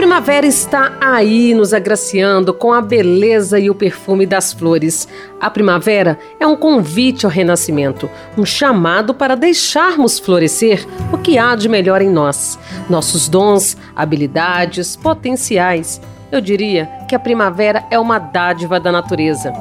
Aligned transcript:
primavera 0.00 0.46
está 0.46 0.96
aí 0.98 1.52
nos 1.52 1.74
agraciando 1.74 2.54
com 2.54 2.72
a 2.72 2.80
beleza 2.80 3.60
e 3.60 3.68
o 3.68 3.74
perfume 3.74 4.24
das 4.24 4.50
flores. 4.50 5.06
A 5.38 5.50
primavera 5.50 6.18
é 6.40 6.46
um 6.46 6.56
convite 6.56 7.26
ao 7.26 7.30
renascimento, 7.30 8.08
um 8.34 8.46
chamado 8.46 9.12
para 9.12 9.36
deixarmos 9.36 10.18
florescer 10.18 10.86
o 11.12 11.18
que 11.18 11.36
há 11.36 11.54
de 11.54 11.68
melhor 11.68 12.00
em 12.00 12.08
nós, 12.08 12.58
nossos 12.88 13.28
dons, 13.28 13.76
habilidades, 13.94 14.96
potenciais. 14.96 16.00
Eu 16.32 16.40
diria 16.40 16.88
que 17.06 17.14
a 17.14 17.18
primavera 17.18 17.84
é 17.90 17.98
uma 17.98 18.18
dádiva 18.18 18.80
da 18.80 18.90
natureza. 18.90 19.52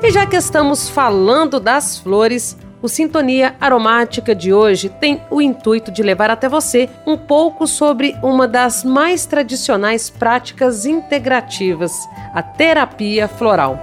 E 0.00 0.12
já 0.12 0.24
que 0.26 0.36
estamos 0.36 0.88
falando 0.88 1.58
das 1.58 1.98
flores, 1.98 2.56
o 2.84 2.88
Sintonia 2.88 3.54
Aromática 3.58 4.34
de 4.34 4.52
hoje 4.52 4.90
tem 4.90 5.22
o 5.30 5.40
intuito 5.40 5.90
de 5.90 6.02
levar 6.02 6.30
até 6.30 6.50
você 6.50 6.86
um 7.06 7.16
pouco 7.16 7.66
sobre 7.66 8.14
uma 8.22 8.46
das 8.46 8.84
mais 8.84 9.24
tradicionais 9.24 10.10
práticas 10.10 10.84
integrativas, 10.84 11.92
a 12.34 12.42
terapia 12.42 13.26
floral. 13.26 13.78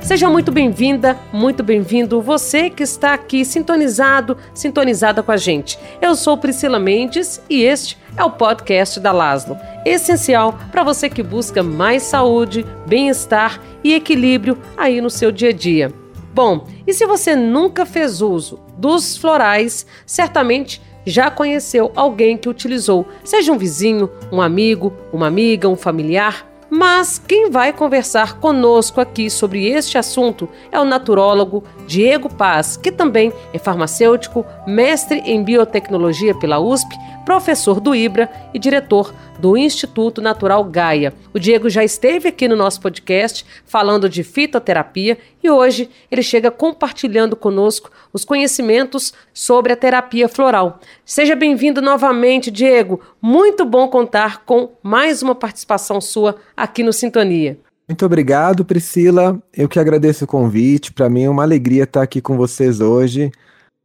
Seja 0.00 0.28
muito 0.28 0.50
bem-vinda, 0.50 1.16
muito 1.32 1.62
bem-vindo 1.62 2.20
você 2.20 2.68
que 2.68 2.82
está 2.82 3.14
aqui 3.14 3.44
sintonizado, 3.44 4.36
sintonizada 4.52 5.22
com 5.22 5.30
a 5.30 5.36
gente. 5.36 5.78
Eu 6.02 6.16
sou 6.16 6.36
Priscila 6.36 6.80
Mendes 6.80 7.40
e 7.48 7.62
este 7.62 7.96
é 8.16 8.24
o 8.24 8.30
podcast 8.30 8.98
da 8.98 9.12
Laslo, 9.12 9.56
essencial 9.84 10.58
para 10.72 10.82
você 10.82 11.08
que 11.08 11.22
busca 11.22 11.62
mais 11.62 12.02
saúde, 12.02 12.66
bem-estar 12.88 13.60
e 13.84 13.94
equilíbrio 13.94 14.58
aí 14.76 15.00
no 15.00 15.10
seu 15.10 15.30
dia 15.30 15.50
a 15.50 15.52
dia. 15.52 16.05
Bom, 16.36 16.66
e 16.86 16.92
se 16.92 17.06
você 17.06 17.34
nunca 17.34 17.86
fez 17.86 18.20
uso 18.20 18.60
dos 18.76 19.16
florais, 19.16 19.86
certamente 20.04 20.82
já 21.06 21.30
conheceu 21.30 21.90
alguém 21.96 22.36
que 22.36 22.46
utilizou, 22.46 23.06
seja 23.24 23.50
um 23.50 23.56
vizinho, 23.56 24.10
um 24.30 24.42
amigo, 24.42 24.92
uma 25.10 25.28
amiga, 25.28 25.66
um 25.66 25.76
familiar. 25.76 26.46
Mas 26.68 27.18
quem 27.18 27.48
vai 27.48 27.72
conversar 27.72 28.38
conosco 28.38 29.00
aqui 29.00 29.30
sobre 29.30 29.66
este 29.66 29.96
assunto 29.96 30.46
é 30.70 30.78
o 30.78 30.84
naturólogo 30.84 31.64
Diego 31.86 32.28
Paz, 32.28 32.76
que 32.76 32.92
também 32.92 33.32
é 33.54 33.58
farmacêutico, 33.58 34.44
mestre 34.66 35.20
em 35.20 35.42
biotecnologia 35.42 36.34
pela 36.34 36.58
USP, 36.58 36.94
professor 37.26 37.80
do 37.80 37.92
IBRA 37.92 38.30
e 38.54 38.58
diretor 38.58 39.12
do 39.40 39.56
Instituto 39.56 40.22
Natural 40.22 40.62
Gaia. 40.64 41.12
O 41.34 41.40
Diego 41.40 41.68
já 41.68 41.82
esteve 41.82 42.28
aqui 42.28 42.46
no 42.46 42.54
nosso 42.54 42.80
podcast 42.80 43.44
falando 43.66 44.08
de 44.08 44.22
fitoterapia 44.22 45.18
e 45.42 45.50
hoje 45.50 45.90
ele 46.08 46.22
chega 46.22 46.52
compartilhando 46.52 47.34
conosco 47.34 47.90
os 48.12 48.24
conhecimentos 48.24 49.12
sobre 49.34 49.72
a 49.72 49.76
terapia 49.76 50.28
floral. 50.28 50.78
Seja 51.04 51.34
bem-vindo 51.34 51.82
novamente, 51.82 52.48
Diego. 52.48 53.00
Muito 53.20 53.66
bom 53.66 53.88
contar 53.88 54.44
com 54.44 54.70
mais 54.80 55.20
uma 55.20 55.34
participação 55.34 56.00
sua 56.00 56.36
aqui 56.56 56.84
no 56.84 56.92
Sintonia. 56.92 57.58
Muito 57.88 58.06
obrigado, 58.06 58.64
Priscila. 58.64 59.40
Eu 59.52 59.68
que 59.68 59.80
agradeço 59.80 60.24
o 60.24 60.28
convite. 60.28 60.92
Para 60.92 61.10
mim 61.10 61.24
é 61.24 61.30
uma 61.30 61.42
alegria 61.42 61.82
estar 61.82 62.02
aqui 62.02 62.20
com 62.20 62.36
vocês 62.36 62.80
hoje 62.80 63.32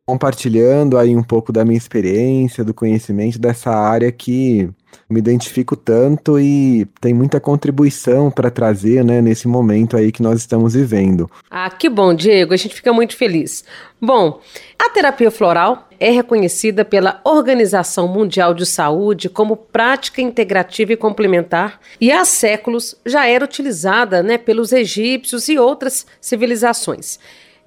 compartilhando 0.06 0.98
aí 0.98 1.16
um 1.16 1.24
pouco 1.24 1.52
da 1.52 1.64
minha 1.64 1.78
experiência, 1.78 2.64
do 2.64 2.74
conhecimento 2.74 3.40
dessa 3.40 3.72
área 3.72 4.12
que 4.12 4.70
me 5.10 5.20
identifico 5.20 5.76
tanto 5.76 6.40
e 6.40 6.86
tem 7.00 7.14
muita 7.14 7.40
contribuição 7.40 8.32
para 8.32 8.50
trazer, 8.50 9.04
né, 9.04 9.22
nesse 9.22 9.48
momento 9.48 9.96
aí 9.96 10.12
que 10.12 10.22
nós 10.22 10.40
estamos 10.40 10.74
vivendo. 10.74 11.30
Ah, 11.50 11.70
que 11.70 11.90
bom, 11.90 12.14
Diego, 12.14 12.54
a 12.54 12.58
gente 12.58 12.76
fica 12.76 12.92
muito 12.92 13.16
feliz. 13.16 13.64
Bom, 14.02 14.40
a 14.80 14.90
terapia 14.90 15.30
floral 15.30 15.88
é 16.00 16.10
reconhecida 16.10 16.84
pela 16.84 17.22
Organização 17.24 18.08
Mundial 18.08 18.54
de 18.54 18.66
Saúde 18.66 19.30
como 19.30 19.56
prática 19.56 20.22
integrativa 20.22 20.94
e 20.94 20.98
complementar 20.98 21.80
e 22.00 22.12
há 22.12 22.26
séculos 22.26 22.96
já 23.06 23.28
era 23.28 23.46
utilizada, 23.46 24.24
né, 24.24 24.38
pelos 24.38 24.72
egípcios 24.72 25.48
e 25.48 25.60
outras 25.60 26.06
civilizações. 26.20 27.20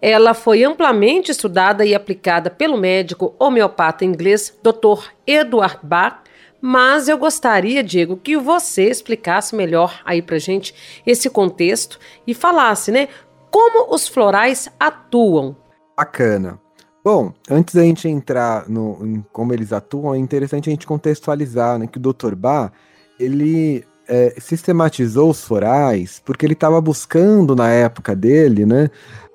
Ela 0.07 0.35
foi 0.35 0.63
amplamente 0.63 1.31
estudada 1.31 1.83
e 1.83 1.95
aplicada 1.95 2.51
pelo 2.51 2.77
médico 2.77 3.35
homeopata 3.39 4.05
inglês 4.05 4.53
Dr. 4.63 5.03
Edward 5.27 5.79
Bach, 5.83 6.19
mas 6.61 7.09
eu 7.09 7.17
gostaria, 7.17 7.83
Diego, 7.83 8.19
que 8.19 8.37
você 8.37 8.91
explicasse 8.91 9.57
melhor 9.57 10.03
aí 10.05 10.21
pra 10.21 10.37
gente 10.37 10.75
esse 11.07 11.31
contexto 11.31 11.99
e 12.27 12.35
falasse, 12.35 12.93
né, 12.93 13.09
como 13.51 13.95
os 13.95 14.07
florais 14.07 14.69
atuam. 14.79 15.57
Bacana. 15.97 16.61
Bom, 17.03 17.33
antes 17.51 17.75
da 17.75 17.81
gente 17.81 18.07
entrar 18.07 18.69
no, 18.69 18.99
em 19.07 19.25
como 19.33 19.55
eles 19.55 19.73
atuam, 19.73 20.15
é 20.15 20.19
interessante 20.19 20.69
a 20.69 20.73
gente 20.73 20.87
contextualizar, 20.87 21.79
né, 21.79 21.87
que 21.87 21.97
o 21.97 22.13
Dr. 22.13 22.35
Bach, 22.35 22.71
ele 23.19 23.87
é, 24.07 24.35
sistematizou 24.39 25.31
os 25.31 25.43
florais 25.43 26.21
porque 26.23 26.45
ele 26.45 26.53
estava 26.53 26.79
buscando 26.79 27.57
na 27.57 27.71
época 27.71 28.15
dele, 28.15 28.67
né, 28.67 28.91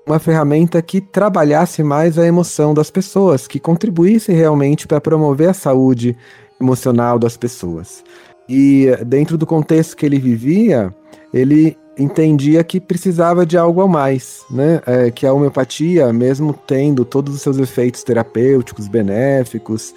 uma 0.09 0.17
ferramenta 0.17 0.81
que 0.81 0.99
trabalhasse 0.99 1.83
mais 1.83 2.17
a 2.17 2.25
emoção 2.25 2.73
das 2.73 2.89
pessoas, 2.89 3.47
que 3.47 3.59
contribuísse 3.59 4.33
realmente 4.33 4.87
para 4.87 4.99
promover 4.99 5.49
a 5.49 5.53
saúde 5.53 6.17
emocional 6.59 7.19
das 7.19 7.37
pessoas. 7.37 8.03
E 8.47 8.87
dentro 9.05 9.37
do 9.37 9.45
contexto 9.45 9.95
que 9.95 10.03
ele 10.03 10.17
vivia, 10.17 10.93
ele 11.31 11.77
entendia 11.95 12.63
que 12.63 12.79
precisava 12.79 13.45
de 13.45 13.55
algo 13.55 13.81
a 13.81 13.87
mais, 13.87 14.43
né? 14.49 14.81
É, 14.87 15.11
que 15.11 15.27
a 15.27 15.33
homeopatia, 15.33 16.11
mesmo 16.11 16.53
tendo 16.65 17.05
todos 17.05 17.35
os 17.35 17.41
seus 17.41 17.59
efeitos 17.59 18.03
terapêuticos, 18.03 18.87
benéficos, 18.87 19.93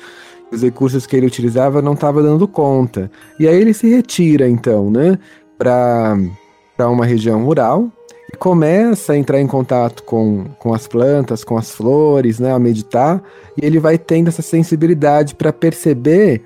os 0.53 0.63
recursos 0.63 1.07
que 1.07 1.17
ele 1.17 1.27
utilizava 1.27 1.81
não 1.81 1.95
estava 1.95 2.23
dando 2.23 2.47
conta. 2.47 3.11
E 3.41 3.49
aí 3.49 3.59
ele 3.59 3.73
se 3.73 3.89
retira, 3.89 4.47
então, 4.47 4.91
né? 4.91 5.19
Para 5.57 6.19
uma 6.81 7.07
região 7.07 7.43
rural, 7.45 7.91
começa 8.39 9.13
a 9.13 9.17
entrar 9.17 9.41
em 9.41 9.47
contato 9.47 10.03
com, 10.03 10.45
com 10.59 10.75
as 10.75 10.87
plantas, 10.87 11.45
com 11.45 11.57
as 11.57 11.71
flores, 11.71 12.39
né, 12.39 12.53
a 12.53 12.59
meditar, 12.59 13.23
e 13.57 13.65
ele 13.65 13.79
vai 13.79 13.99
tendo 13.99 14.29
essa 14.29 14.43
sensibilidade 14.43 15.35
para 15.35 15.53
perceber 15.53 16.43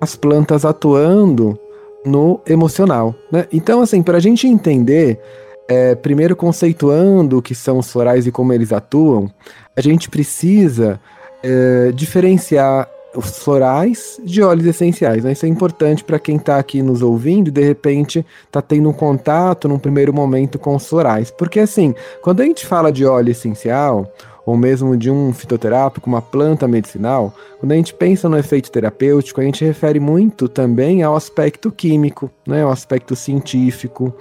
as 0.00 0.16
plantas 0.16 0.64
atuando 0.64 1.58
no 2.04 2.40
emocional. 2.46 3.14
Né? 3.30 3.46
Então, 3.52 3.80
assim, 3.80 4.02
para 4.02 4.16
a 4.16 4.20
gente 4.20 4.46
entender, 4.46 5.20
é, 5.68 5.94
primeiro 5.94 6.36
conceituando 6.36 7.38
o 7.38 7.42
que 7.42 7.54
são 7.54 7.78
os 7.78 7.90
florais 7.90 8.26
e 8.26 8.32
como 8.32 8.52
eles 8.52 8.72
atuam, 8.72 9.30
a 9.76 9.80
gente 9.80 10.08
precisa 10.08 11.00
é, 11.42 11.92
diferenciar 11.92 12.88
os 13.16 13.38
florais 13.38 14.20
de 14.22 14.42
óleos 14.42 14.66
essenciais. 14.66 15.24
Né? 15.24 15.32
Isso 15.32 15.46
é 15.46 15.48
importante 15.48 16.04
para 16.04 16.18
quem 16.18 16.36
está 16.36 16.58
aqui 16.58 16.82
nos 16.82 17.02
ouvindo 17.02 17.48
e 17.48 17.50
de 17.50 17.62
repente 17.62 18.24
está 18.44 18.60
tendo 18.60 18.88
um 18.88 18.92
contato 18.92 19.68
num 19.68 19.78
primeiro 19.78 20.12
momento 20.12 20.58
com 20.58 20.76
os 20.76 20.86
florais. 20.86 21.30
Porque 21.30 21.60
assim, 21.60 21.94
quando 22.22 22.40
a 22.40 22.44
gente 22.44 22.66
fala 22.66 22.92
de 22.92 23.04
óleo 23.04 23.30
essencial, 23.30 24.12
ou 24.44 24.56
mesmo 24.56 24.96
de 24.96 25.10
um 25.10 25.32
fitoterápico, 25.32 26.08
uma 26.08 26.22
planta 26.22 26.68
medicinal, 26.68 27.34
quando 27.58 27.72
a 27.72 27.74
gente 27.74 27.92
pensa 27.92 28.28
no 28.28 28.38
efeito 28.38 28.70
terapêutico, 28.70 29.40
a 29.40 29.44
gente 29.44 29.64
refere 29.64 29.98
muito 29.98 30.48
também 30.48 31.02
ao 31.02 31.16
aspecto 31.16 31.72
químico, 31.72 32.30
né, 32.46 32.62
ao 32.62 32.70
aspecto 32.70 33.16
científico, 33.16 34.14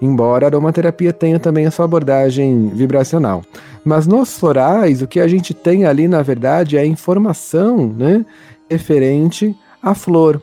embora 0.00 0.46
a 0.46 0.48
aromaterapia 0.48 1.12
tenha 1.12 1.38
também 1.38 1.66
a 1.66 1.70
sua 1.70 1.84
abordagem 1.84 2.68
vibracional. 2.68 3.42
Mas 3.84 4.06
nos 4.06 4.38
florais, 4.38 5.02
o 5.02 5.06
que 5.06 5.20
a 5.20 5.28
gente 5.28 5.54
tem 5.54 5.84
ali, 5.84 6.08
na 6.08 6.22
verdade, 6.22 6.76
é 6.76 6.80
a 6.80 6.86
informação 6.86 7.88
né, 7.88 8.24
referente 8.70 9.56
à 9.82 9.94
flor, 9.94 10.42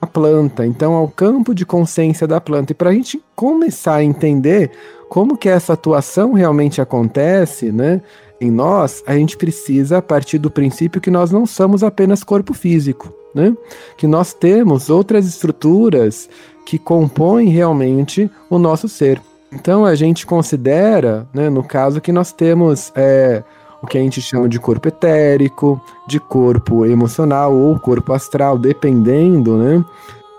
à 0.00 0.06
planta, 0.06 0.66
então 0.66 0.92
ao 0.94 1.08
campo 1.08 1.54
de 1.54 1.66
consciência 1.66 2.26
da 2.26 2.40
planta. 2.40 2.72
E 2.72 2.74
para 2.74 2.90
a 2.90 2.92
gente 2.92 3.22
começar 3.34 3.96
a 3.96 4.04
entender 4.04 4.70
como 5.08 5.36
que 5.36 5.48
essa 5.48 5.72
atuação 5.72 6.32
realmente 6.32 6.80
acontece, 6.80 7.70
né, 7.70 8.00
em 8.40 8.50
nós, 8.50 9.02
a 9.06 9.14
gente 9.14 9.36
precisa 9.36 10.02
partir 10.02 10.38
do 10.38 10.50
princípio 10.50 11.00
que 11.00 11.10
nós 11.10 11.30
não 11.30 11.46
somos 11.46 11.82
apenas 11.82 12.22
corpo 12.22 12.52
físico, 12.52 13.12
né? 13.34 13.56
Que 13.96 14.06
nós 14.06 14.34
temos 14.34 14.90
outras 14.90 15.26
estruturas 15.26 16.28
que 16.64 16.78
compõem 16.78 17.48
realmente 17.48 18.30
o 18.48 18.58
nosso 18.58 18.88
ser. 18.88 19.20
Então 19.52 19.84
a 19.84 19.94
gente 19.94 20.26
considera, 20.26 21.26
né, 21.32 21.48
no 21.48 21.62
caso, 21.62 22.00
que 22.00 22.10
nós 22.10 22.32
temos 22.32 22.92
é, 22.96 23.42
o 23.80 23.86
que 23.86 23.98
a 23.98 24.00
gente 24.00 24.20
chama 24.20 24.48
de 24.48 24.58
corpo 24.58 24.88
etérico, 24.88 25.80
de 26.08 26.18
corpo 26.18 26.84
emocional 26.84 27.54
ou 27.54 27.78
corpo 27.78 28.12
astral, 28.12 28.58
dependendo 28.58 29.56
né, 29.56 29.84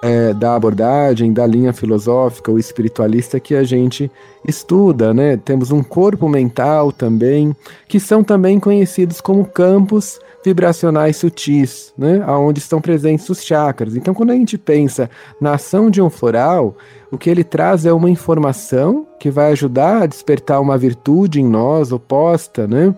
é, 0.05 0.35
da 0.35 0.55
abordagem, 0.55 1.33
da 1.33 1.47
linha 1.47 1.73
filosófica 1.73 2.51
ou 2.51 2.59
espiritualista 2.59 3.39
que 3.39 3.55
a 3.55 3.63
gente 3.63 4.11
estuda, 4.47 5.15
né? 5.15 5.35
Temos 5.35 5.71
um 5.71 5.81
corpo 5.81 6.29
mental 6.29 6.91
também, 6.91 7.55
que 7.87 7.99
são 7.99 8.23
também 8.23 8.59
conhecidos 8.59 9.19
como 9.19 9.43
campos 9.43 10.19
vibracionais 10.43 11.17
sutis, 11.17 11.91
né? 11.97 12.23
Onde 12.27 12.59
estão 12.59 12.79
presentes 12.79 13.27
os 13.29 13.43
chakras. 13.43 13.95
Então, 13.95 14.13
quando 14.13 14.29
a 14.29 14.35
gente 14.35 14.59
pensa 14.59 15.09
na 15.41 15.55
ação 15.55 15.89
de 15.89 15.99
um 15.99 16.09
floral, 16.11 16.77
o 17.11 17.17
que 17.17 17.27
ele 17.27 17.43
traz 17.43 17.83
é 17.83 17.91
uma 17.91 18.09
informação 18.09 19.07
que 19.19 19.31
vai 19.31 19.53
ajudar 19.53 20.03
a 20.03 20.05
despertar 20.05 20.61
uma 20.61 20.77
virtude 20.77 21.41
em 21.41 21.47
nós 21.47 21.91
oposta, 21.91 22.67
né? 22.67 22.93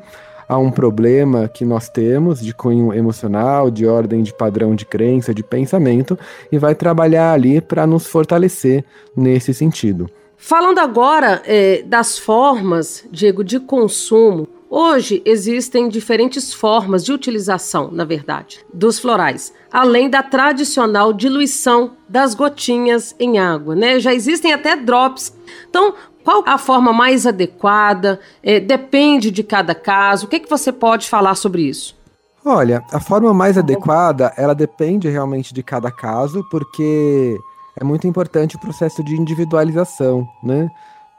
A 0.48 0.58
um 0.58 0.72
problema 0.72 1.48
que 1.48 1.66
nós 1.66 1.90
temos 1.90 2.40
de 2.40 2.54
cunho 2.54 2.94
emocional, 2.94 3.70
de 3.70 3.86
ordem 3.86 4.24
de 4.24 4.34
padrão 4.34 4.76
de 4.76 4.86
crença, 4.86 5.34
de 5.34 5.44
pensamento, 5.44 6.18
e 6.52 6.58
vai 6.58 6.74
trabalhar 6.74 7.34
ali 7.34 7.60
para 7.60 7.86
nos 7.86 8.08
fortalecer 8.08 8.86
nesse 9.16 9.54
sentido. 9.54 10.10
Falando 10.38 10.80
agora 10.80 11.42
é, 11.46 11.82
das 11.84 12.18
formas, 12.18 13.04
Diego, 13.12 13.44
de 13.44 13.60
consumo, 13.60 14.48
Hoje 14.70 15.22
existem 15.24 15.88
diferentes 15.88 16.54
formas 16.54 17.06
de 17.06 17.14
utilização, 17.14 17.90
na 17.90 18.04
verdade, 18.04 18.66
dos 18.74 19.00
florais, 19.00 19.54
além 19.72 20.10
da 20.10 20.22
tradicional 20.22 21.14
diluição 21.14 21.94
das 22.08 22.34
gotinhas 22.34 23.16
em 23.18 23.40
água, 23.40 23.78
né? 23.78 23.98
Já 23.98 24.14
existem 24.14 24.52
até 24.52 24.76
drops. 24.76 25.34
Então, 25.70 25.94
qual 26.28 26.44
a 26.46 26.58
forma 26.58 26.92
mais 26.92 27.26
adequada? 27.26 28.20
É, 28.44 28.60
depende 28.60 29.32
de 29.32 29.44
cada 29.44 29.74
caso. 29.74 30.26
O 30.26 30.28
que, 30.28 30.36
é 30.36 30.40
que 30.42 30.50
você 30.50 30.74
pode 30.74 31.08
falar 31.08 31.36
sobre 31.36 31.62
isso? 31.62 31.96
Olha, 32.44 32.84
a 32.92 33.00
forma 33.00 33.34
mais 33.34 33.58
adequada, 33.58 34.34
ela 34.36 34.54
depende 34.54 35.08
realmente 35.08 35.54
de 35.54 35.64
cada 35.64 35.90
caso, 35.90 36.46
porque 36.52 37.38
é 37.80 37.84
muito 37.86 38.06
importante 38.08 38.58
o 38.58 38.60
processo 38.60 39.02
de 39.06 39.16
individualização, 39.16 40.28
né? 40.44 40.70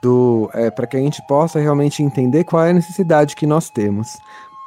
Do, 0.02 0.50
é, 0.52 0.70
para 0.70 0.87
que 0.87 0.99
a 0.99 1.00
gente 1.00 1.26
possa 1.26 1.58
realmente 1.58 2.02
entender 2.02 2.44
qual 2.44 2.62
é 2.66 2.69
a 2.69 2.75
necessidade 2.75 3.34
que 3.34 3.46
nós 3.46 3.70
temos. 3.70 4.08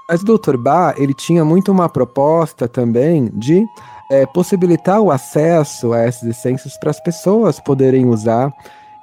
Mas 0.10 0.24
o 0.24 0.26
Dr. 0.26 0.58
Bach, 0.58 0.96
ele 0.98 1.14
tinha 1.14 1.46
muito 1.46 1.72
uma 1.72 1.88
proposta 1.88 2.68
também 2.68 3.30
de 3.32 3.64
é, 4.10 4.26
possibilitar 4.26 5.02
o 5.02 5.12
acesso 5.12 5.94
a 5.94 6.00
essas 6.00 6.28
essências 6.28 6.80
para 6.80 6.90
as 6.90 7.00
pessoas 7.00 7.60
poderem 7.60 8.08
usar 8.08 8.52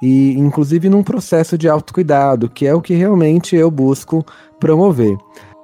e 0.01 0.33
inclusive 0.37 0.89
num 0.89 1.03
processo 1.03 1.57
de 1.57 1.67
autocuidado, 1.67 2.49
que 2.49 2.65
é 2.65 2.73
o 2.73 2.81
que 2.81 2.93
realmente 2.93 3.55
eu 3.55 3.69
busco 3.69 4.25
promover. 4.59 5.17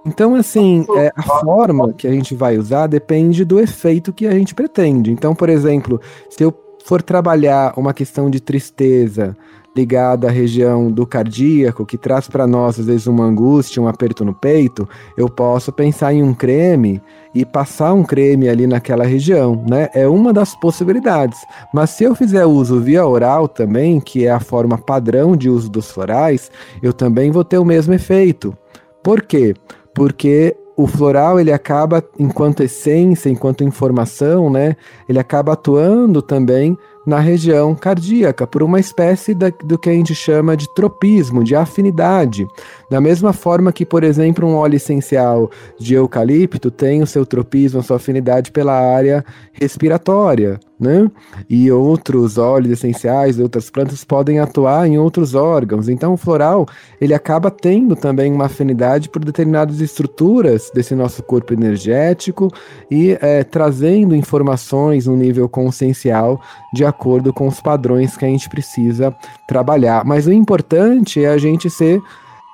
Então, 0.05 0.35
assim, 0.35 0.85
é, 0.97 1.11
a 1.15 1.23
forma 1.23 1.91
que 1.93 2.07
a 2.07 2.11
gente 2.11 2.35
vai 2.35 2.57
usar 2.57 2.85
depende 2.85 3.43
do 3.43 3.59
efeito 3.59 4.13
que 4.13 4.27
a 4.27 4.31
gente 4.31 4.53
pretende. 4.53 5.11
Então, 5.11 5.33
por 5.33 5.49
exemplo, 5.49 5.99
se 6.29 6.43
eu 6.43 6.53
for 6.85 7.01
trabalhar 7.01 7.73
uma 7.75 7.93
questão 7.93 8.29
de 8.29 8.39
tristeza, 8.39 9.35
ligada 9.75 10.27
à 10.27 10.31
região 10.31 10.89
do 10.89 11.05
cardíaco, 11.05 11.85
que 11.85 11.97
traz 11.97 12.27
para 12.27 12.47
nós 12.47 12.79
às 12.79 12.85
vezes 12.85 13.07
uma 13.07 13.25
angústia, 13.25 13.81
um 13.81 13.87
aperto 13.87 14.23
no 14.23 14.33
peito, 14.33 14.87
eu 15.17 15.29
posso 15.29 15.71
pensar 15.71 16.13
em 16.13 16.23
um 16.23 16.33
creme 16.33 17.01
e 17.33 17.43
passar 17.43 17.93
um 17.93 18.03
creme 18.03 18.47
ali 18.47 18.65
naquela 18.65 19.05
região, 19.05 19.61
né? 19.67 19.89
É 19.93 20.07
uma 20.07 20.31
das 20.31 20.55
possibilidades. 20.55 21.37
Mas 21.73 21.89
se 21.89 22.05
eu 22.05 22.15
fizer 22.15 22.45
uso 22.45 22.79
via 22.79 23.05
oral 23.05 23.47
também, 23.47 23.99
que 23.99 24.25
é 24.25 24.31
a 24.31 24.39
forma 24.39 24.77
padrão 24.77 25.35
de 25.35 25.49
uso 25.49 25.69
dos 25.69 25.91
florais, 25.91 26.49
eu 26.81 26.93
também 26.93 27.31
vou 27.31 27.43
ter 27.43 27.57
o 27.57 27.65
mesmo 27.65 27.93
efeito. 27.93 28.57
Por 29.03 29.21
quê? 29.21 29.53
Porque 29.93 30.55
o 30.77 30.87
floral 30.87 31.39
ele 31.39 31.51
acaba 31.51 32.03
enquanto 32.19 32.63
essência, 32.63 33.29
enquanto 33.29 33.63
informação, 33.63 34.49
né? 34.49 34.75
Ele 35.07 35.19
acaba 35.19 35.53
atuando 35.53 36.21
também 36.21 36.77
na 37.05 37.19
região 37.19 37.75
cardíaca, 37.75 38.47
por 38.47 38.63
uma 38.63 38.79
espécie 38.79 39.33
da, 39.33 39.49
do 39.63 39.77
que 39.77 39.89
a 39.89 39.93
gente 39.93 40.15
chama 40.15 40.57
de 40.57 40.67
tropismo, 40.73 41.43
de 41.43 41.55
afinidade. 41.55 42.47
Da 42.89 42.99
mesma 42.99 43.31
forma 43.31 43.71
que, 43.71 43.85
por 43.85 44.03
exemplo, 44.03 44.47
um 44.47 44.55
óleo 44.55 44.75
essencial 44.75 45.49
de 45.79 45.93
eucalipto 45.93 46.71
tem 46.71 47.01
o 47.01 47.07
seu 47.07 47.25
tropismo, 47.25 47.79
a 47.79 47.83
sua 47.83 47.97
afinidade 47.97 48.51
pela 48.51 48.73
área 48.73 49.23
respiratória, 49.53 50.59
né? 50.79 51.09
E 51.49 51.71
outros 51.71 52.37
óleos 52.37 52.73
essenciais 52.73 53.39
outras 53.39 53.69
plantas 53.69 54.03
podem 54.03 54.39
atuar 54.39 54.87
em 54.87 54.97
outros 54.97 55.33
órgãos. 55.33 55.87
Então, 55.87 56.13
o 56.13 56.17
floral 56.17 56.65
ele 56.99 57.13
acaba 57.13 57.49
tendo 57.49 57.95
também 57.95 58.31
uma 58.31 58.45
afinidade 58.45 59.09
por 59.09 59.23
determinadas 59.23 59.79
estruturas 59.79 60.71
desse 60.73 60.93
nosso 60.95 61.23
corpo 61.23 61.53
energético 61.53 62.51
e 62.89 63.17
é, 63.21 63.43
trazendo 63.43 64.15
informações 64.15 65.07
no 65.07 65.15
nível 65.15 65.47
consciencial 65.47 66.41
de 66.73 66.83
acordo 66.83 66.94
com 67.33 67.47
os 67.47 67.61
padrões 67.61 68.17
que 68.17 68.25
a 68.25 68.27
gente 68.27 68.49
precisa 68.49 69.15
trabalhar. 69.47 70.03
Mas 70.05 70.27
o 70.27 70.33
importante 70.33 71.23
é 71.23 71.29
a 71.29 71.37
gente 71.37 71.69
ser 71.69 72.01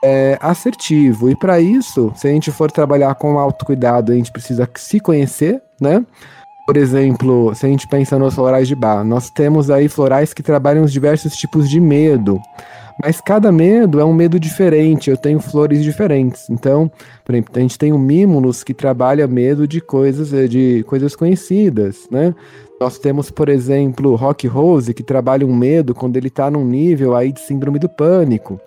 é, 0.03 0.37
assertivo. 0.41 1.29
E 1.29 1.35
para 1.35 1.59
isso, 1.59 2.11
se 2.15 2.27
a 2.27 2.31
gente 2.31 2.51
for 2.51 2.71
trabalhar 2.71 3.13
com 3.15 3.37
autocuidado, 3.37 4.11
a 4.11 4.15
gente 4.15 4.31
precisa 4.31 4.69
se 4.75 4.99
conhecer, 4.99 5.61
né? 5.79 6.03
Por 6.65 6.77
exemplo, 6.77 7.53
se 7.55 7.65
a 7.65 7.69
gente 7.69 7.87
pensa 7.87 8.17
nos 8.17 8.35
florais 8.35 8.67
de 8.67 8.75
bar, 8.75 9.03
nós 9.03 9.29
temos 9.29 9.69
aí 9.69 9.87
florais 9.87 10.33
que 10.33 10.43
trabalham 10.43 10.83
os 10.83 10.91
diversos 10.91 11.35
tipos 11.35 11.69
de 11.69 11.79
medo. 11.79 12.39
Mas 13.03 13.19
cada 13.19 13.51
medo 13.51 13.99
é 13.99 14.05
um 14.05 14.13
medo 14.13 14.39
diferente, 14.39 15.09
eu 15.09 15.17
tenho 15.17 15.39
flores 15.39 15.83
diferentes. 15.83 16.49
Então, 16.49 16.89
por 17.25 17.33
exemplo, 17.33 17.53
a 17.55 17.59
gente 17.59 17.77
tem 17.77 17.91
o 17.91 17.97
Mimulus 17.97 18.63
que 18.63 18.73
trabalha 18.73 19.27
medo 19.27 19.67
de 19.67 19.81
coisas 19.81 20.31
eh, 20.33 20.47
de 20.47 20.83
coisas 20.87 21.15
conhecidas, 21.15 22.07
né? 22.11 22.33
Nós 22.81 22.97
temos, 22.97 23.29
por 23.29 23.47
exemplo, 23.47 24.15
Rock 24.15 24.47
Rose 24.47 24.91
que 24.91 25.03
trabalha 25.03 25.45
um 25.45 25.55
medo 25.55 25.93
quando 25.93 26.17
ele 26.17 26.29
está 26.29 26.49
num 26.49 26.65
nível 26.65 27.15
aí 27.15 27.31
de 27.31 27.39
síndrome 27.39 27.77
do 27.77 27.87
pânico. 27.87 28.59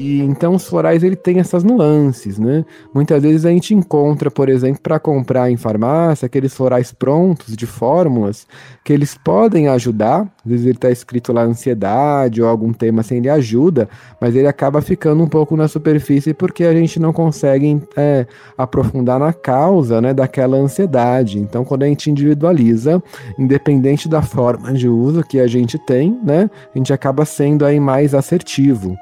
E 0.00 0.20
então 0.20 0.54
os 0.54 0.68
florais 0.68 1.02
ele 1.02 1.16
tem 1.16 1.40
essas 1.40 1.64
nuances, 1.64 2.38
né? 2.38 2.64
Muitas 2.94 3.20
vezes 3.20 3.44
a 3.44 3.50
gente 3.50 3.74
encontra, 3.74 4.30
por 4.30 4.48
exemplo, 4.48 4.80
para 4.80 5.00
comprar 5.00 5.50
em 5.50 5.56
farmácia, 5.56 6.26
aqueles 6.26 6.54
florais 6.54 6.92
prontos 6.92 7.56
de 7.56 7.66
fórmulas 7.66 8.46
que 8.84 8.92
eles 8.92 9.18
podem 9.18 9.66
ajudar. 9.66 10.20
Às 10.20 10.52
vezes 10.52 10.66
ele 10.66 10.76
está 10.76 10.88
escrito 10.88 11.32
lá 11.32 11.42
ansiedade 11.42 12.40
ou 12.40 12.48
algum 12.48 12.72
tema 12.72 13.00
assim, 13.00 13.16
ele 13.16 13.28
ajuda, 13.28 13.88
mas 14.20 14.36
ele 14.36 14.46
acaba 14.46 14.80
ficando 14.80 15.20
um 15.20 15.28
pouco 15.28 15.56
na 15.56 15.66
superfície 15.66 16.32
porque 16.32 16.62
a 16.62 16.72
gente 16.72 17.00
não 17.00 17.12
consegue 17.12 17.82
é, 17.96 18.24
aprofundar 18.56 19.18
na 19.18 19.32
causa, 19.32 20.00
né, 20.00 20.14
daquela 20.14 20.56
ansiedade. 20.58 21.40
Então, 21.40 21.64
quando 21.64 21.82
a 21.82 21.86
gente 21.86 22.08
individualiza, 22.08 23.02
independente 23.36 24.08
da 24.08 24.22
forma 24.22 24.72
de 24.72 24.88
uso 24.88 25.24
que 25.24 25.40
a 25.40 25.48
gente 25.48 25.76
tem, 25.76 26.16
né, 26.22 26.48
a 26.72 26.78
gente 26.78 26.92
acaba 26.92 27.24
sendo 27.24 27.66
aí 27.66 27.80
mais 27.80 28.14
assertivo. 28.14 28.96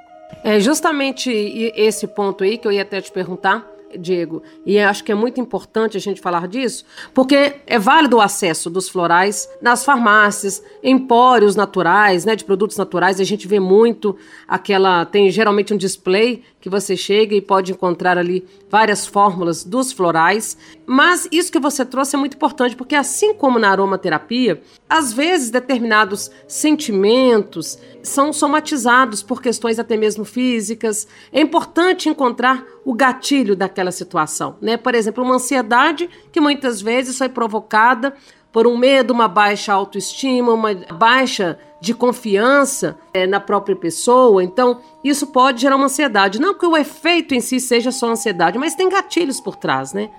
É 0.48 0.60
justamente 0.60 1.28
esse 1.75 2.06
ponto 2.06 2.44
aí 2.44 2.56
que 2.56 2.69
eu 2.69 2.70
ia 2.70 2.82
até 2.82 3.00
te 3.00 3.10
perguntar. 3.10 3.69
Diego, 3.98 4.43
e 4.64 4.78
acho 4.78 5.02
que 5.02 5.10
é 5.10 5.14
muito 5.14 5.40
importante 5.40 5.96
a 5.96 6.00
gente 6.00 6.20
falar 6.20 6.46
disso, 6.46 6.84
porque 7.14 7.54
é 7.66 7.78
válido 7.78 8.16
o 8.16 8.20
acesso 8.20 8.69
dos 8.69 8.88
florais 8.88 9.48
nas 9.62 9.84
farmácias, 9.84 10.62
empórios 10.82 11.56
naturais, 11.56 12.25
né, 12.25 12.37
de 12.37 12.44
produtos 12.44 12.76
naturais. 12.76 13.20
A 13.20 13.25
gente 13.25 13.48
vê 13.48 13.58
muito 13.58 14.16
aquela, 14.46 15.04
tem 15.04 15.30
geralmente 15.30 15.73
um 15.73 15.76
display 15.76 16.42
que 16.61 16.68
você 16.68 16.97
chega 16.97 17.35
e 17.35 17.40
pode 17.40 17.73
encontrar 17.73 18.18
ali 18.18 18.47
várias 18.68 19.06
fórmulas 19.06 19.64
dos 19.64 19.92
florais. 19.92 20.56
Mas 20.87 21.26
isso 21.33 21.50
que 21.50 21.59
você 21.59 21.85
trouxe 21.85 22.14
é 22.14 22.19
muito 22.19 22.37
importante, 22.37 22.76
porque 22.76 22.95
assim 22.95 23.35
como 23.35 23.59
na 23.59 23.71
aromaterapia, 23.71 24.62
às 24.88 25.12
vezes 25.12 25.50
determinados 25.50 26.31
sentimentos 26.47 27.76
são 28.02 28.33
somatizados 28.33 29.21
por 29.21 29.43
questões 29.43 29.81
até 29.81 29.97
mesmo 29.97 30.25
físicas. 30.25 31.09
É 31.33 31.40
importante 31.40 32.09
encontrar 32.09 32.64
o 32.85 32.95
gatilho 32.95 33.57
daquela 33.57 33.90
situação, 33.90 34.57
né? 34.61 34.76
Por 34.76 34.95
exemplo, 34.95 35.25
uma 35.25 35.35
ansiedade 35.35 36.09
que 36.31 36.40
muitas 36.40 36.81
vezes 36.81 37.19
foi 37.19 37.28
provocada 37.28 38.14
por 38.52 38.66
um 38.66 38.76
medo, 38.76 39.12
uma 39.12 39.26
baixa 39.26 39.73
autoestima, 39.73 40.52
uma 40.52 40.73
baixa 40.73 41.59
de 41.81 41.93
confiança 41.93 42.97
é, 43.12 43.26
na 43.26 43.40
própria 43.40 43.76
pessoa. 43.76 44.43
Então, 44.43 44.81
isso 45.05 45.26
pode 45.26 45.61
gerar 45.61 45.76
uma 45.76 45.87
ansiedade. 45.87 46.40
Não 46.40 46.55
que 46.55 46.64
o 46.64 46.76
efeito 46.76 47.35
em 47.35 47.40
si 47.40 47.61
seja 47.61 47.90
só 47.90 48.09
ansiedade, 48.11 48.57
mas 48.57 48.75
tem 48.75 48.88
gatilhos 48.88 49.40
por 49.40 49.57
trás, 49.57 49.93
né? 49.93 50.11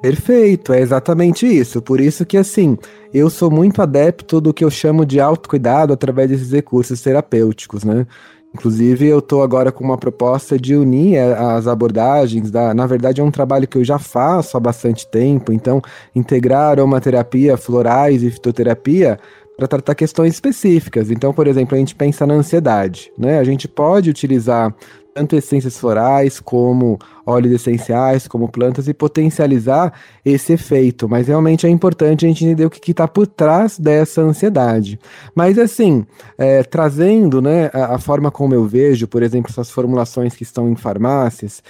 Perfeito, 0.00 0.72
é 0.72 0.80
exatamente 0.80 1.46
isso. 1.46 1.80
Por 1.80 2.00
isso 2.00 2.24
que, 2.24 2.36
assim, 2.36 2.76
eu 3.12 3.30
sou 3.30 3.50
muito 3.50 3.80
adepto 3.82 4.40
do 4.40 4.52
que 4.52 4.64
eu 4.64 4.70
chamo 4.70 5.04
de 5.04 5.20
autocuidado 5.20 5.92
através 5.92 6.28
desses 6.30 6.52
recursos 6.52 7.00
terapêuticos, 7.00 7.82
né? 7.82 8.06
Inclusive, 8.54 9.06
eu 9.06 9.18
estou 9.18 9.42
agora 9.42 9.70
com 9.70 9.84
uma 9.84 9.98
proposta 9.98 10.58
de 10.58 10.74
unir 10.74 11.16
é, 11.16 11.34
as 11.34 11.66
abordagens. 11.66 12.50
Da, 12.50 12.72
na 12.72 12.86
verdade, 12.86 13.20
é 13.20 13.24
um 13.24 13.30
trabalho 13.30 13.68
que 13.68 13.76
eu 13.76 13.84
já 13.84 13.98
faço 13.98 14.56
há 14.56 14.60
bastante 14.60 15.06
tempo. 15.10 15.52
Então, 15.52 15.82
integrar 16.14 16.70
aromaterapia, 16.70 17.56
florais 17.56 18.22
e 18.22 18.30
fitoterapia 18.30 19.18
para 19.56 19.66
tratar 19.66 19.94
questões 19.94 20.34
específicas. 20.34 21.10
Então, 21.10 21.34
por 21.34 21.46
exemplo, 21.46 21.74
a 21.74 21.78
gente 21.78 21.94
pensa 21.94 22.26
na 22.26 22.34
ansiedade, 22.34 23.10
né? 23.18 23.38
A 23.38 23.44
gente 23.44 23.66
pode 23.68 24.08
utilizar 24.08 24.74
tanto 25.16 25.34
essências 25.34 25.78
florais 25.78 26.38
como 26.38 26.98
óleos 27.24 27.54
essenciais, 27.54 28.28
como 28.28 28.50
plantas 28.50 28.86
e 28.86 28.92
potencializar 28.92 29.94
esse 30.22 30.52
efeito. 30.52 31.08
Mas 31.08 31.26
realmente 31.26 31.66
é 31.66 31.70
importante 31.70 32.26
a 32.26 32.28
gente 32.28 32.44
entender 32.44 32.66
o 32.66 32.70
que 32.70 32.90
está 32.90 33.08
por 33.08 33.26
trás 33.26 33.78
dessa 33.78 34.20
ansiedade. 34.20 35.00
Mas 35.34 35.58
assim, 35.58 36.04
é, 36.36 36.62
trazendo 36.62 37.40
né, 37.40 37.70
a, 37.72 37.94
a, 37.94 37.98
forma 37.98 38.30
como 38.30 38.52
eu 38.52 38.66
vejo, 38.66 39.08
por 39.08 39.22
exemplo, 39.22 39.50
essas 39.50 39.70
formulações 39.70 40.34
que 40.34 40.42
estão 40.42 40.68
em 40.68 40.76
farmácias, 40.76 41.62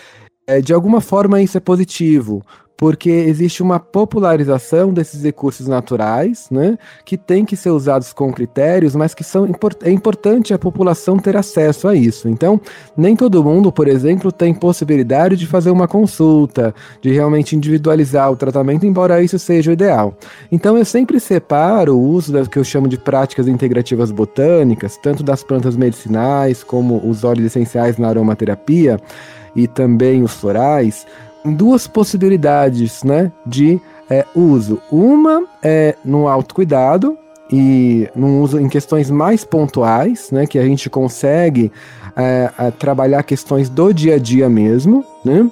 é, 0.44 0.60
de 0.60 0.72
alguma 0.72 1.00
forma 1.00 1.40
isso 1.40 1.56
é 1.56 1.60
positivo 1.60 2.44
porque 2.76 3.08
existe 3.08 3.62
uma 3.62 3.80
popularização 3.80 4.92
desses 4.92 5.22
recursos 5.22 5.66
naturais, 5.66 6.48
né, 6.50 6.78
que 7.04 7.16
tem 7.16 7.44
que 7.44 7.56
ser 7.56 7.70
usados 7.70 8.12
com 8.12 8.32
critérios, 8.32 8.94
mas 8.94 9.14
que 9.14 9.24
são 9.24 9.48
é 9.82 9.90
importante 9.90 10.52
a 10.52 10.58
população 10.58 11.18
ter 11.18 11.36
acesso 11.36 11.88
a 11.88 11.94
isso. 11.94 12.28
Então, 12.28 12.60
nem 12.96 13.16
todo 13.16 13.42
mundo, 13.42 13.72
por 13.72 13.88
exemplo, 13.88 14.30
tem 14.30 14.52
possibilidade 14.52 15.36
de 15.36 15.46
fazer 15.46 15.70
uma 15.70 15.88
consulta, 15.88 16.74
de 17.00 17.10
realmente 17.10 17.56
individualizar 17.56 18.30
o 18.30 18.36
tratamento, 18.36 18.84
embora 18.84 19.22
isso 19.22 19.38
seja 19.38 19.70
o 19.70 19.72
ideal. 19.72 20.16
Então, 20.52 20.76
eu 20.76 20.84
sempre 20.84 21.18
separo 21.18 21.96
o 21.96 22.02
uso 22.02 22.32
das 22.32 22.46
que 22.46 22.58
eu 22.58 22.64
chamo 22.64 22.88
de 22.88 22.98
práticas 22.98 23.48
integrativas 23.48 24.10
botânicas, 24.10 24.98
tanto 24.98 25.22
das 25.22 25.42
plantas 25.42 25.76
medicinais 25.76 26.62
como 26.62 27.08
os 27.08 27.24
óleos 27.24 27.46
essenciais 27.46 27.96
na 27.96 28.08
aromaterapia 28.08 29.00
e 29.54 29.66
também 29.66 30.22
os 30.22 30.34
florais 30.34 31.06
duas 31.54 31.86
possibilidades 31.86 33.02
né, 33.02 33.32
de 33.44 33.80
é, 34.10 34.24
uso. 34.34 34.80
Uma 34.90 35.44
é 35.62 35.96
no 36.04 36.28
autocuidado 36.28 37.16
e 37.50 38.08
no 38.14 38.40
uso 38.40 38.58
em 38.58 38.68
questões 38.68 39.10
mais 39.10 39.44
pontuais, 39.44 40.30
né, 40.30 40.46
que 40.46 40.58
a 40.58 40.64
gente 40.64 40.90
consegue 40.90 41.70
é, 42.16 42.50
trabalhar 42.78 43.22
questões 43.22 43.68
do 43.68 43.92
dia 43.92 44.16
a 44.16 44.18
dia 44.18 44.48
mesmo, 44.48 45.04
né? 45.24 45.50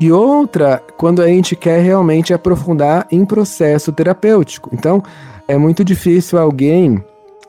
E 0.00 0.10
outra, 0.10 0.82
quando 0.96 1.22
a 1.22 1.28
gente 1.28 1.54
quer 1.54 1.80
realmente 1.80 2.34
aprofundar 2.34 3.06
em 3.10 3.24
processo 3.24 3.92
terapêutico. 3.92 4.68
Então, 4.72 5.00
é 5.46 5.56
muito 5.56 5.84
difícil 5.84 6.40
alguém 6.40 7.02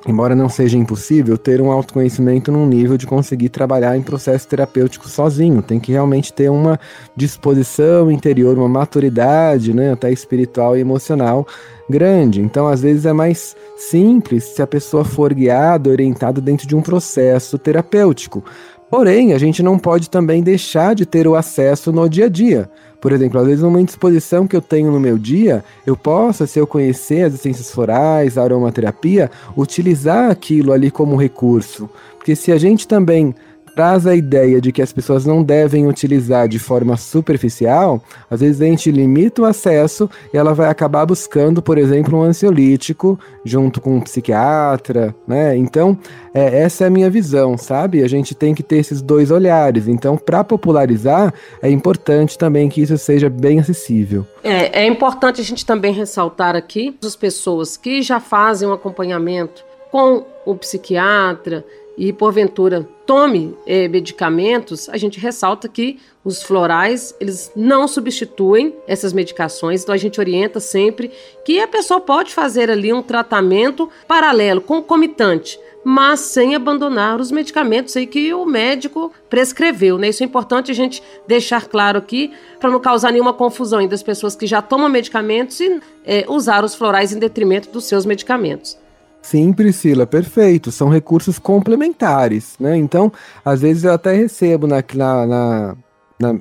embora 0.08 0.36
não 0.36 0.50
seja 0.50 0.78
impossível, 0.78 1.38
ter 1.38 1.62
um 1.62 1.72
autoconhecimento 1.72 2.52
num 2.52 2.66
nível 2.66 2.98
de 2.98 3.08
conseguir 3.08 3.50
trabalhar 3.50 3.98
em 3.98 4.02
processo 4.02 4.48
terapêutico 4.48 5.08
sozinho. 5.08 5.62
Tem 5.62 5.80
que 5.80 5.92
realmente 5.92 6.34
ter 6.34 6.50
uma 6.50 6.80
disposição 7.16 8.12
interior, 8.12 8.58
uma 8.58 8.70
maturidade, 8.70 9.74
né, 9.74 9.94
até 9.94 10.12
espiritual 10.12 10.76
e 10.78 10.82
emocional 10.82 11.48
grande. 11.90 12.42
Então, 12.42 12.68
às 12.68 12.82
vezes 12.82 13.06
é 13.06 13.14
mais 13.14 13.56
simples 13.78 14.44
se 14.44 14.62
a 14.62 14.68
pessoa 14.68 15.04
for 15.04 15.34
guiada, 15.34 15.90
orientada 15.90 16.40
dentro 16.40 16.68
de 16.68 16.76
um 16.76 16.82
processo 16.82 17.58
terapêutico. 17.58 18.44
Porém, 18.90 19.34
a 19.34 19.40
gente 19.40 19.64
não 19.64 19.80
pode 19.80 20.10
também 20.10 20.44
deixar 20.44 20.94
de 20.94 21.06
ter 21.06 21.28
o 21.28 21.36
acesso 21.36 21.92
no 21.92 22.08
dia 22.08 22.26
a 22.26 22.30
dia. 22.30 22.70
Por 23.04 23.12
exemplo, 23.12 23.38
às 23.38 23.48
vezes 23.48 23.62
uma 23.62 23.82
indisposição 23.82 24.48
que 24.48 24.56
eu 24.56 24.62
tenho 24.62 24.90
no 24.90 24.98
meu 24.98 25.18
dia, 25.18 25.62
eu 25.86 25.94
posso, 25.94 26.48
se 26.48 26.58
eu 26.58 26.66
conhecer 26.66 27.24
as 27.24 27.34
essências 27.34 27.70
florais, 27.70 28.38
a 28.38 28.44
aromaterapia, 28.44 29.30
utilizar 29.58 30.32
aquilo 30.32 30.72
ali 30.72 30.90
como 30.90 31.18
recurso. 31.18 31.90
Porque 32.16 32.34
se 32.34 32.50
a 32.50 32.58
gente 32.58 32.88
também 32.88 33.36
traz 33.76 34.06
a 34.06 34.16
ideia 34.16 34.62
de 34.62 34.72
que 34.72 34.82
as 34.82 34.94
pessoas 34.94 35.26
não 35.26 35.44
devem 35.44 35.88
utilizar 35.88 36.48
de 36.48 36.60
forma 36.60 36.96
superficial, 36.96 38.02
às 38.30 38.42
vezes 38.42 38.62
a 38.62 38.66
gente 38.66 38.92
limita 38.92 39.42
o 39.42 39.46
acesso 39.46 40.10
e 40.34 40.38
ela 40.38 40.54
vai 40.54 40.70
acabar 40.70 41.06
buscando, 41.06 41.62
por 41.62 41.78
exemplo, 41.78 42.18
um 42.18 42.24
ansiolítico 42.24 43.20
junto 43.44 43.82
com 43.82 43.98
um 43.98 44.02
psiquiatra, 44.02 45.16
né? 45.28 45.56
Então, 45.58 45.98
é, 46.34 46.62
essa 46.62 46.84
é 46.84 46.88
a 46.88 46.90
minha 46.90 47.10
visão, 47.10 47.58
sabe? 47.58 48.04
A 48.04 48.08
gente 48.08 48.36
tem 48.36 48.54
que 48.54 48.64
ter 48.64 48.78
esses 48.78 49.02
dois 49.02 49.32
olhares. 49.32 49.88
Então, 49.88 50.18
para 50.18 50.44
popularizar, 50.44 51.34
é 51.62 51.70
importante 51.70 52.38
também 52.38 52.70
que 52.70 52.82
isso 52.82 52.98
seja 52.98 53.30
bem 53.30 53.60
acessível. 53.60 54.26
É, 54.44 54.84
é 54.84 54.88
importante 54.88 55.42
a 55.42 55.44
gente 55.44 55.66
também 55.66 55.94
ressaltar 55.94 56.56
aqui 56.56 56.98
as 57.04 57.16
pessoas 57.16 57.78
que 57.78 58.02
já 58.02 58.20
fazem 58.20 58.68
um 58.68 58.74
acompanhamento 58.74 59.64
com 59.92 60.26
o 60.46 60.56
psiquiatra, 60.56 61.64
e 61.98 62.12
porventura 62.12 62.88
tome 63.06 63.56
eh, 63.68 63.88
medicamentos, 63.88 64.90
a 64.90 64.98
gente 64.98 65.20
ressalta 65.20 65.68
que 65.68 66.00
os 66.24 66.42
florais 66.42 67.14
eles 67.20 67.52
não 67.56 67.88
substituem 67.88 68.74
essas 68.88 69.14
medicações, 69.14 69.84
então 69.84 69.94
a 69.94 69.98
gente 69.98 70.20
orienta 70.20 70.60
sempre 70.60 71.12
que 71.46 71.60
a 71.60 71.68
pessoa 71.68 72.00
pode 72.00 72.34
fazer 72.34 72.72
ali 72.72 72.94
um 72.94 73.02
tratamento 73.02 73.90
paralelo, 74.08 74.62
concomitante, 74.62 75.60
mas 75.84 76.22
sem 76.22 76.56
abandonar 76.56 77.20
os 77.20 77.30
medicamentos 77.30 77.96
aí 77.98 78.08
que 78.08 78.34
o 78.34 78.46
médico 78.46 79.12
prescreveu, 79.30 79.98
né? 79.98 80.10
Isso 80.10 80.24
é 80.24 80.26
importante 80.26 80.72
a 80.72 80.76
gente 80.76 81.04
deixar 81.28 81.68
claro 81.68 81.98
aqui 81.98 82.32
para 82.60 82.72
não 82.72 82.80
causar 82.80 83.12
nenhuma 83.12 83.34
confusão 83.34 83.86
das 83.86 84.02
pessoas 84.02 84.36
que 84.36 84.48
já 84.48 84.62
tomam 84.62 84.88
medicamentos 84.88 85.60
e 85.60 85.82
eh, 86.06 86.26
usar 86.30 86.64
os 86.64 86.74
florais 86.74 87.12
em 87.12 87.20
detrimento 87.20 87.70
dos 87.70 87.84
seus 87.84 88.06
medicamentos. 88.06 88.82
Sim, 89.24 89.54
Priscila, 89.54 90.06
perfeito. 90.06 90.70
São 90.70 90.90
recursos 90.90 91.40
complementares, 91.40 92.56
né? 92.60 92.76
Então, 92.78 93.12
às 93.44 93.62
vezes 93.62 93.86
eu 93.86 93.94
até 93.94 94.14
recebo 94.14 94.68
na, 94.68 94.84
na, 94.94 95.26
na 95.26 95.78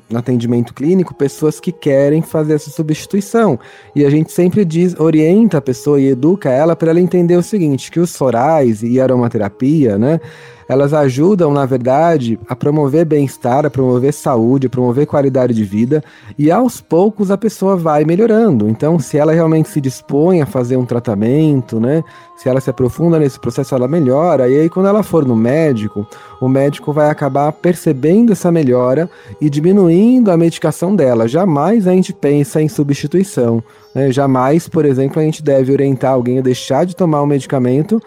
no 0.09 0.19
atendimento 0.19 0.75
clínico 0.75 1.15
pessoas 1.15 1.59
que 1.59 1.73
querem 1.73 2.23
fazer 2.23 2.55
essa 2.55 2.71
substituição. 2.71 3.59
E 3.97 4.05
a 4.05 4.11
gente 4.11 4.31
sempre 4.31 4.65
diz, 4.65 4.99
orienta 4.99 5.59
a 5.59 5.63
pessoa 5.63 6.01
e 6.01 6.09
educa 6.09 6.51
ela 6.51 6.77
para 6.77 6.91
ela 6.91 7.01
entender 7.01 7.37
o 7.37 7.43
seguinte, 7.43 7.91
que 7.91 7.99
os 7.99 8.17
florais 8.17 8.83
e 8.83 9.01
aromaterapia, 9.01 9.99
né, 9.99 10.21
elas 10.69 10.95
ajudam, 10.95 11.53
na 11.53 11.67
verdade, 11.67 12.39
a 12.49 12.55
promover 12.55 13.05
bem-estar, 13.05 13.67
a 13.67 13.71
promover 13.71 14.13
saúde, 14.13 14.67
a 14.67 14.71
promover 14.71 15.07
qualidade 15.07 15.55
de 15.55 15.65
vida, 15.65 16.03
e 16.39 16.51
aos 16.51 16.81
poucos 16.81 17.31
a 17.31 17.39
pessoa 17.39 17.77
vai 17.77 18.05
melhorando. 18.05 18.69
Então, 18.69 18.99
se 18.99 19.19
ela 19.19 19.33
realmente 19.33 19.69
se 19.69 19.81
dispõe 19.81 20.41
a 20.41 20.47
fazer 20.47 20.77
um 20.77 20.85
tratamento, 20.85 21.79
né, 21.81 22.03
se 22.37 22.49
ela 22.49 22.61
se 22.61 22.71
aprofunda 22.71 23.19
nesse 23.19 23.39
processo, 23.39 23.75
ela 23.75 23.87
melhora, 23.87 24.49
e 24.49 24.61
aí 24.61 24.69
quando 24.69 24.87
ela 24.87 25.03
for 25.03 25.25
no 25.25 25.37
médico, 25.37 26.07
o 26.41 26.49
médico 26.49 26.93
vai 26.93 27.09
acabar 27.09 27.53
percebendo 27.53 28.33
essa 28.33 28.51
melhora 28.51 29.09
e 29.41 29.49
diminuindo 29.49 30.31
a 30.31 30.37
medicação 30.37 30.95
dela. 30.97 31.29
Jamais 31.29 31.87
a 31.87 31.93
gente 31.93 32.13
pensa 32.13 32.61
em 32.61 32.69
substituição. 32.69 33.63
Né? 33.95 34.11
Jamais, 34.11 34.69
por 34.69 34.85
exemplo, 34.85 35.21
a 35.21 35.25
gente 35.25 35.43
deve 35.43 35.73
orientar 35.73 36.13
alguém 36.13 36.39
a 36.39 36.43
deixar 36.43 36.85
de 36.85 36.97
tomar 36.97 37.23
o 37.23 37.27
medicamento 37.27 38.03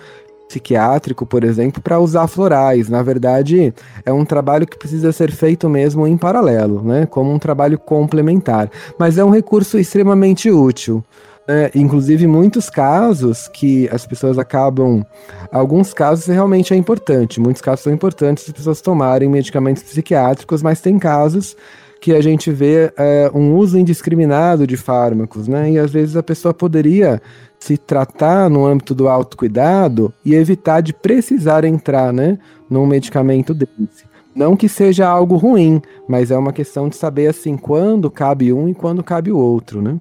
psiquiátrico, 0.47 1.25
por 1.25 1.43
exemplo, 1.43 1.81
para 1.81 1.99
usar 1.99 2.27
florais. 2.27 2.89
Na 2.89 3.01
verdade, 3.01 3.73
é 4.05 4.13
um 4.13 4.25
trabalho 4.25 4.67
que 4.67 4.77
precisa 4.77 5.11
ser 5.11 5.31
feito 5.31 5.69
mesmo 5.69 6.07
em 6.07 6.17
paralelo, 6.17 6.81
né? 6.83 7.05
Como 7.05 7.31
um 7.31 7.39
trabalho 7.39 7.77
complementar. 7.77 8.69
Mas 8.99 9.17
é 9.17 9.23
um 9.23 9.29
recurso 9.29 9.77
extremamente 9.77 10.49
útil. 10.49 11.03
É, 11.47 11.69
inclusive, 11.75 12.25
muitos 12.25 12.71
casos 12.71 13.47
que 13.47 13.87
as 13.91 14.05
pessoas 14.05 14.39
acabam. 14.39 15.05
Alguns 15.51 15.93
casos 15.93 16.25
realmente 16.25 16.73
é 16.73 16.77
importante, 16.77 17.39
muitos 17.39 17.61
casos 17.61 17.81
são 17.81 17.93
importantes 17.93 18.45
as 18.47 18.53
pessoas 18.53 18.81
tomarem 18.81 19.29
medicamentos 19.29 19.83
psiquiátricos, 19.83 20.63
mas 20.63 20.81
tem 20.81 20.97
casos 20.97 21.55
que 22.01 22.13
a 22.13 22.21
gente 22.21 22.51
vê 22.51 22.91
é, 22.97 23.31
um 23.33 23.55
uso 23.55 23.77
indiscriminado 23.77 24.65
de 24.65 24.75
fármacos, 24.75 25.47
né? 25.47 25.71
E 25.71 25.79
às 25.79 25.91
vezes 25.91 26.15
a 26.15 26.23
pessoa 26.23 26.53
poderia 26.53 27.21
se 27.65 27.77
tratar 27.77 28.47
no 28.47 28.63
âmbito 28.63 28.93
do 28.93 29.09
autocuidado 29.09 30.13
e 30.23 30.35
evitar 30.35 30.81
de 30.81 30.93
precisar 30.93 31.65
entrar, 31.65 32.13
né, 32.13 32.37
num 32.69 32.85
medicamento 32.85 33.55
desse. 33.55 34.05
Não 34.35 34.55
que 34.55 34.69
seja 34.69 35.07
algo 35.07 35.35
ruim, 35.35 35.81
mas 36.07 36.29
é 36.29 36.37
uma 36.37 36.53
questão 36.53 36.87
de 36.87 36.95
saber 36.95 37.25
assim 37.25 37.57
quando 37.57 38.11
cabe 38.11 38.53
um 38.53 38.69
e 38.69 38.75
quando 38.75 39.03
cabe 39.03 39.31
o 39.31 39.37
outro, 39.39 39.81
né? 39.81 39.99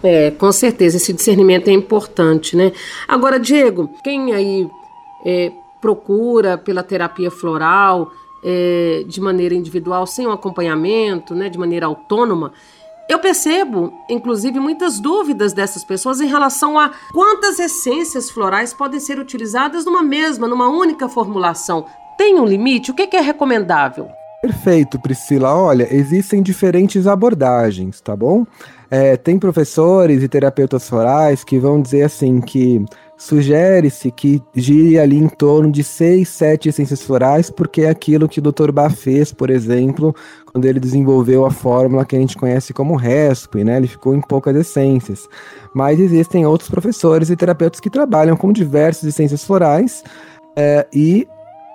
É, 0.00 0.30
com 0.30 0.52
certeza, 0.52 0.96
esse 0.96 1.12
discernimento 1.12 1.66
é 1.66 1.72
importante, 1.72 2.56
né? 2.56 2.70
Agora, 3.08 3.40
Diego, 3.40 3.90
quem 4.04 4.32
aí 4.32 4.68
é, 5.26 5.50
procura 5.80 6.56
pela 6.56 6.84
terapia 6.84 7.32
floral 7.32 8.12
é, 8.44 9.02
de 9.08 9.20
maneira 9.20 9.56
individual, 9.56 10.06
sem 10.06 10.24
um 10.24 10.32
acompanhamento, 10.32 11.34
né, 11.34 11.48
de 11.48 11.58
maneira 11.58 11.86
autônoma, 11.86 12.52
eu 13.08 13.18
percebo, 13.18 13.92
inclusive, 14.08 14.58
muitas 14.58 15.00
dúvidas 15.00 15.52
dessas 15.52 15.84
pessoas 15.84 16.20
em 16.20 16.26
relação 16.26 16.78
a 16.78 16.90
quantas 17.12 17.58
essências 17.58 18.30
florais 18.30 18.72
podem 18.72 19.00
ser 19.00 19.18
utilizadas 19.18 19.84
numa 19.84 20.02
mesma, 20.02 20.48
numa 20.48 20.68
única 20.68 21.08
formulação. 21.08 21.84
Tem 22.16 22.38
um 22.38 22.46
limite? 22.46 22.90
O 22.90 22.94
que 22.94 23.16
é 23.16 23.20
recomendável? 23.20 24.08
Perfeito, 24.42 24.98
Priscila. 24.98 25.54
Olha, 25.54 25.86
existem 25.94 26.42
diferentes 26.42 27.06
abordagens, 27.06 28.00
tá 28.00 28.16
bom? 28.16 28.44
É, 28.90 29.16
tem 29.16 29.38
professores 29.38 30.22
e 30.22 30.28
terapeutas 30.28 30.88
florais 30.88 31.44
que 31.44 31.58
vão 31.58 31.80
dizer 31.80 32.02
assim 32.02 32.40
que 32.40 32.84
sugere-se 33.22 34.10
que 34.10 34.42
gire 34.52 34.98
ali 34.98 35.16
em 35.16 35.28
torno 35.28 35.70
de 35.70 35.84
seis, 35.84 36.28
sete 36.28 36.68
essências 36.68 37.02
florais, 37.02 37.50
porque 37.50 37.82
é 37.82 37.88
aquilo 37.88 38.28
que 38.28 38.40
o 38.40 38.42
Dr. 38.42 38.72
Bach 38.72 38.92
fez, 38.96 39.32
por 39.32 39.48
exemplo, 39.48 40.12
quando 40.46 40.64
ele 40.64 40.80
desenvolveu 40.80 41.44
a 41.44 41.50
fórmula 41.50 42.04
que 42.04 42.16
a 42.16 42.18
gente 42.18 42.36
conhece 42.36 42.72
como 42.72 42.96
RESP, 42.96 43.62
né? 43.62 43.76
Ele 43.76 43.86
ficou 43.86 44.12
em 44.12 44.20
poucas 44.20 44.56
essências. 44.56 45.28
Mas 45.72 46.00
existem 46.00 46.44
outros 46.44 46.68
professores 46.68 47.30
e 47.30 47.36
terapeutas 47.36 47.78
que 47.78 47.88
trabalham 47.88 48.36
com 48.36 48.52
diversas 48.52 49.04
essências 49.04 49.44
florais 49.44 50.02
é, 50.56 50.84
e 50.92 51.28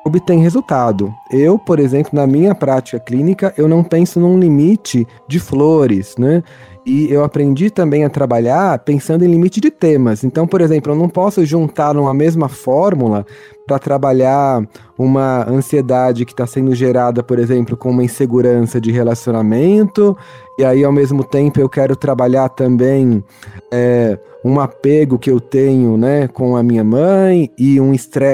obtém 0.05 0.41
resultado. 0.41 1.13
Eu, 1.31 1.57
por 1.57 1.79
exemplo, 1.79 2.11
na 2.13 2.27
minha 2.27 2.53
prática 2.53 2.99
clínica, 2.99 3.53
eu 3.57 3.69
não 3.69 3.85
penso 3.85 4.19
num 4.19 4.37
limite 4.37 5.07
de 5.29 5.39
flores, 5.39 6.15
né? 6.17 6.43
E 6.87 7.11
eu 7.11 7.21
aprendi 7.21 7.69
também 7.69 8.05
a 8.05 8.09
trabalhar 8.09 8.79
pensando 8.79 9.25
em 9.25 9.27
limite 9.27 9.59
de 9.59 9.69
temas. 9.69 10.23
Então, 10.23 10.47
por 10.47 10.61
exemplo, 10.61 10.93
eu 10.93 10.95
não 10.95 11.09
posso 11.09 11.45
juntar 11.45 11.93
numa 11.93 12.13
mesma 12.13 12.47
fórmula 12.47 13.25
para 13.67 13.77
trabalhar 13.77 14.65
uma 14.97 15.45
ansiedade 15.49 16.23
que 16.23 16.31
está 16.31 16.47
sendo 16.47 16.73
gerada, 16.73 17.21
por 17.21 17.39
exemplo, 17.39 17.75
com 17.75 17.89
uma 17.89 18.05
insegurança 18.05 18.79
de 18.79 18.89
relacionamento, 18.89 20.17
e 20.57 20.63
aí 20.63 20.85
ao 20.85 20.93
mesmo 20.93 21.25
tempo 21.25 21.59
eu 21.59 21.67
quero 21.67 21.93
trabalhar 21.93 22.47
também 22.47 23.21
é, 23.69 24.17
um 24.41 24.57
apego 24.57 25.19
que 25.19 25.29
eu 25.29 25.41
tenho 25.41 25.97
né, 25.97 26.29
com 26.29 26.55
a 26.55 26.63
minha 26.63 26.85
mãe 26.85 27.51
e 27.59 27.81
um, 27.81 27.91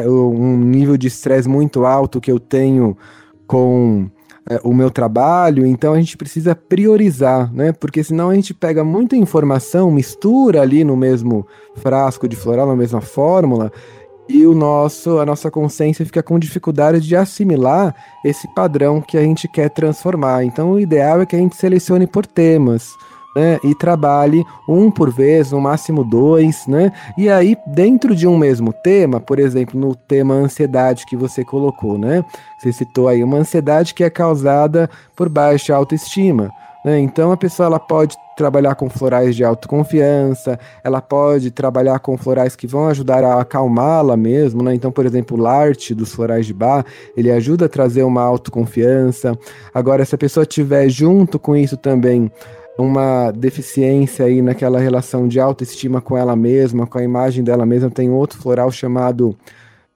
um 0.07 0.57
nível 0.59 0.95
de 0.95 1.07
estresse 1.07 1.49
muito 1.49 1.87
alto 1.87 2.21
que 2.21 2.31
eu 2.31 2.39
tenho 2.39 2.95
com 3.47 4.07
é, 4.49 4.59
o 4.63 4.73
meu 4.73 4.91
trabalho, 4.91 5.65
então 5.65 5.93
a 5.93 5.97
gente 5.97 6.17
precisa 6.17 6.55
priorizar, 6.55 7.51
né? 7.53 7.71
Porque 7.71 8.03
senão 8.03 8.29
a 8.29 8.35
gente 8.35 8.53
pega 8.53 8.83
muita 8.83 9.15
informação, 9.15 9.89
mistura 9.91 10.61
ali 10.61 10.83
no 10.83 10.97
mesmo 10.97 11.47
frasco 11.75 12.27
de 12.27 12.35
floral, 12.35 12.67
na 12.67 12.75
mesma 12.75 13.01
fórmula, 13.01 13.71
e 14.27 14.45
o 14.45 14.53
nosso, 14.53 15.19
a 15.19 15.25
nossa 15.25 15.51
consciência 15.51 16.05
fica 16.05 16.23
com 16.23 16.39
dificuldade 16.39 16.99
de 17.01 17.15
assimilar 17.15 17.95
esse 18.23 18.47
padrão 18.53 19.01
que 19.01 19.17
a 19.17 19.21
gente 19.21 19.47
quer 19.47 19.69
transformar. 19.69 20.43
Então 20.43 20.71
o 20.71 20.79
ideal 20.79 21.21
é 21.21 21.25
que 21.25 21.35
a 21.35 21.39
gente 21.39 21.55
selecione 21.55 22.07
por 22.07 22.25
temas 22.25 22.93
né, 23.35 23.59
e 23.63 23.73
trabalhe 23.75 24.43
um 24.67 24.91
por 24.91 25.11
vez, 25.11 25.51
no 25.51 25.59
máximo 25.59 26.03
dois, 26.03 26.65
né? 26.67 26.91
E 27.17 27.29
aí, 27.29 27.57
dentro 27.67 28.15
de 28.15 28.27
um 28.27 28.37
mesmo 28.37 28.73
tema, 28.73 29.19
por 29.19 29.39
exemplo, 29.39 29.79
no 29.79 29.95
tema 29.95 30.33
ansiedade 30.33 31.05
que 31.05 31.15
você 31.15 31.43
colocou, 31.43 31.97
né? 31.97 32.23
Você 32.59 32.71
citou 32.71 33.07
aí 33.07 33.23
uma 33.23 33.37
ansiedade 33.37 33.93
que 33.93 34.03
é 34.03 34.09
causada 34.09 34.89
por 35.15 35.29
baixa 35.29 35.75
autoestima. 35.75 36.51
Né? 36.83 36.99
Então 36.99 37.31
a 37.31 37.37
pessoa 37.37 37.67
ela 37.67 37.79
pode 37.79 38.17
trabalhar 38.35 38.75
com 38.75 38.89
florais 38.89 39.35
de 39.35 39.43
autoconfiança, 39.43 40.59
ela 40.83 41.01
pode 41.01 41.49
trabalhar 41.49 41.99
com 41.99 42.17
florais 42.17 42.55
que 42.55 42.67
vão 42.67 42.87
ajudar 42.87 43.23
a 43.23 43.39
acalmá-la 43.39 44.17
mesmo, 44.17 44.63
né? 44.63 44.73
Então, 44.73 44.91
por 44.91 45.05
exemplo, 45.05 45.39
o 45.39 45.47
arte 45.47 45.93
dos 45.93 46.13
florais 46.13 46.45
de 46.45 46.53
bar, 46.53 46.83
ele 47.15 47.31
ajuda 47.31 47.65
a 47.65 47.69
trazer 47.69 48.03
uma 48.03 48.21
autoconfiança. 48.21 49.37
Agora, 49.73 50.03
se 50.03 50.15
a 50.15 50.17
pessoa 50.17 50.45
tiver 50.45 50.89
junto 50.89 51.39
com 51.39 51.55
isso 51.55 51.77
também 51.77 52.29
uma 52.77 53.31
deficiência 53.31 54.25
aí 54.25 54.41
naquela 54.41 54.79
relação 54.79 55.27
de 55.27 55.39
autoestima 55.39 56.01
com 56.01 56.17
ela 56.17 56.35
mesma, 56.35 56.87
com 56.87 56.97
a 56.97 57.03
imagem 57.03 57.43
dela 57.43 57.65
mesma. 57.65 57.89
Tem 57.89 58.09
outro 58.09 58.39
floral 58.39 58.71
chamado 58.71 59.37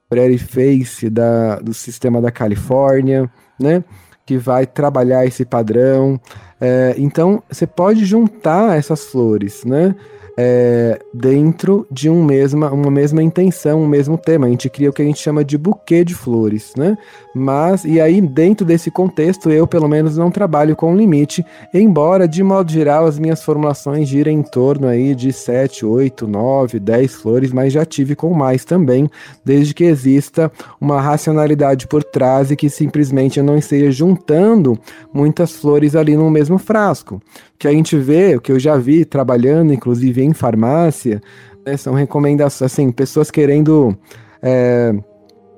Pretty 0.08 0.38
Face 0.38 1.10
da, 1.10 1.56
do 1.56 1.74
sistema 1.74 2.20
da 2.20 2.30
Califórnia, 2.30 3.30
né? 3.58 3.82
Que 4.24 4.38
vai 4.38 4.66
trabalhar 4.66 5.26
esse 5.26 5.44
padrão. 5.44 6.20
É, 6.60 6.94
então, 6.98 7.42
você 7.50 7.66
pode 7.66 8.04
juntar 8.04 8.76
essas 8.76 9.04
flores, 9.06 9.64
né? 9.64 9.94
É, 10.40 11.00
dentro 11.12 11.84
de 11.90 12.08
um 12.08 12.24
mesma, 12.24 12.70
uma 12.70 12.92
mesma 12.92 13.20
intenção, 13.20 13.82
um 13.82 13.88
mesmo 13.88 14.16
tema. 14.16 14.46
A 14.46 14.50
gente 14.50 14.70
cria 14.70 14.88
o 14.88 14.92
que 14.92 15.02
a 15.02 15.04
gente 15.04 15.18
chama 15.18 15.44
de 15.44 15.58
buquê 15.58 16.04
de 16.04 16.14
flores, 16.14 16.74
né? 16.76 16.96
Mas, 17.34 17.84
e 17.84 18.00
aí, 18.00 18.20
dentro 18.20 18.64
desse 18.64 18.88
contexto, 18.88 19.50
eu 19.50 19.66
pelo 19.66 19.88
menos 19.88 20.16
não 20.16 20.30
trabalho 20.30 20.76
com 20.76 20.96
limite, 20.96 21.44
embora, 21.74 22.28
de 22.28 22.44
modo 22.44 22.70
geral, 22.70 23.06
as 23.06 23.18
minhas 23.18 23.42
formulações 23.42 24.08
girem 24.08 24.38
em 24.38 24.42
torno 24.44 24.86
aí 24.86 25.12
de 25.12 25.32
7, 25.32 25.84
8, 25.84 26.28
9, 26.28 26.78
10 26.78 27.14
flores, 27.16 27.52
mas 27.52 27.72
já 27.72 27.84
tive 27.84 28.14
com 28.14 28.32
mais 28.32 28.64
também, 28.64 29.10
desde 29.44 29.74
que 29.74 29.82
exista 29.82 30.52
uma 30.80 31.00
racionalidade 31.00 31.88
por 31.88 32.04
trás 32.04 32.52
e 32.52 32.56
que 32.56 32.70
simplesmente 32.70 33.40
eu 33.40 33.44
não 33.44 33.56
esteja 33.56 33.90
juntando 33.90 34.78
muitas 35.12 35.50
flores 35.50 35.96
ali 35.96 36.16
no 36.16 36.30
mesmo 36.30 36.58
frasco 36.58 37.20
que 37.58 37.66
a 37.66 37.72
gente 37.72 37.96
vê, 37.96 38.36
o 38.36 38.40
que 38.40 38.52
eu 38.52 38.58
já 38.58 38.76
vi 38.76 39.04
trabalhando, 39.04 39.72
inclusive 39.72 40.22
em 40.22 40.32
farmácia, 40.32 41.20
né, 41.66 41.76
são 41.76 41.94
recomendações, 41.94 42.72
assim, 42.72 42.90
pessoas 42.92 43.30
querendo 43.30 43.96
é, 44.40 44.94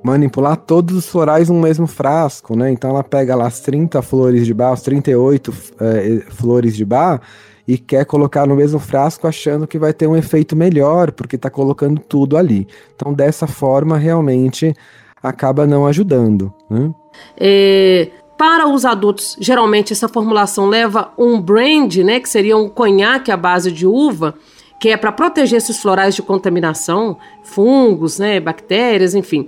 manipular 0.03 0.57
todos 0.57 0.97
os 0.97 1.07
florais 1.07 1.49
no 1.49 1.61
mesmo 1.61 1.87
frasco, 1.87 2.57
né? 2.57 2.71
Então 2.71 2.91
ela 2.91 3.05
pega 3.05 3.35
lá 3.35 3.47
as 3.47 3.61
30 3.61 4.01
flores 4.03 4.47
de 4.47 4.55
bar, 4.55 4.73
as 4.73 4.83
38 4.83 5.53
é, 5.81 6.23
flores 6.31 6.75
de 6.75 6.85
bar, 6.85 7.21
e 7.69 7.77
quer 7.77 8.05
colocar 8.07 8.47
no 8.47 8.57
mesmo 8.57 8.79
frasco 8.81 9.29
achando 9.29 9.67
que 9.67 9.79
vai 9.79 9.93
ter 9.93 10.07
um 10.07 10.17
efeito 10.17 10.57
melhor, 10.57 11.13
porque 11.13 11.37
está 11.37 11.51
colocando 11.51 12.01
tudo 12.01 12.37
ali. 12.37 12.67
Então, 12.97 13.13
dessa 13.13 13.47
forma, 13.47 13.97
realmente 13.99 14.75
acaba 15.23 15.67
não 15.67 15.87
ajudando. 15.87 16.53
Né? 16.69 16.93
É, 17.39 18.09
para 18.41 18.67
os 18.67 18.87
adultos, 18.87 19.37
geralmente 19.39 19.93
essa 19.93 20.09
formulação 20.09 20.65
leva 20.65 21.13
um 21.19 21.39
brand, 21.39 21.95
né, 21.97 22.19
que 22.19 22.27
seria 22.27 22.57
um 22.57 22.71
conhaque 22.71 23.31
à 23.31 23.37
base 23.37 23.71
de 23.71 23.87
uva, 23.87 24.35
que 24.81 24.89
é 24.89 24.97
para 24.97 25.13
proteger 25.13 25.59
esses 25.59 25.79
florais 25.79 26.15
de 26.15 26.23
contaminação, 26.23 27.19
fungos, 27.43 28.19
né, 28.19 28.41
bactérias, 28.41 29.15
enfim. 29.15 29.47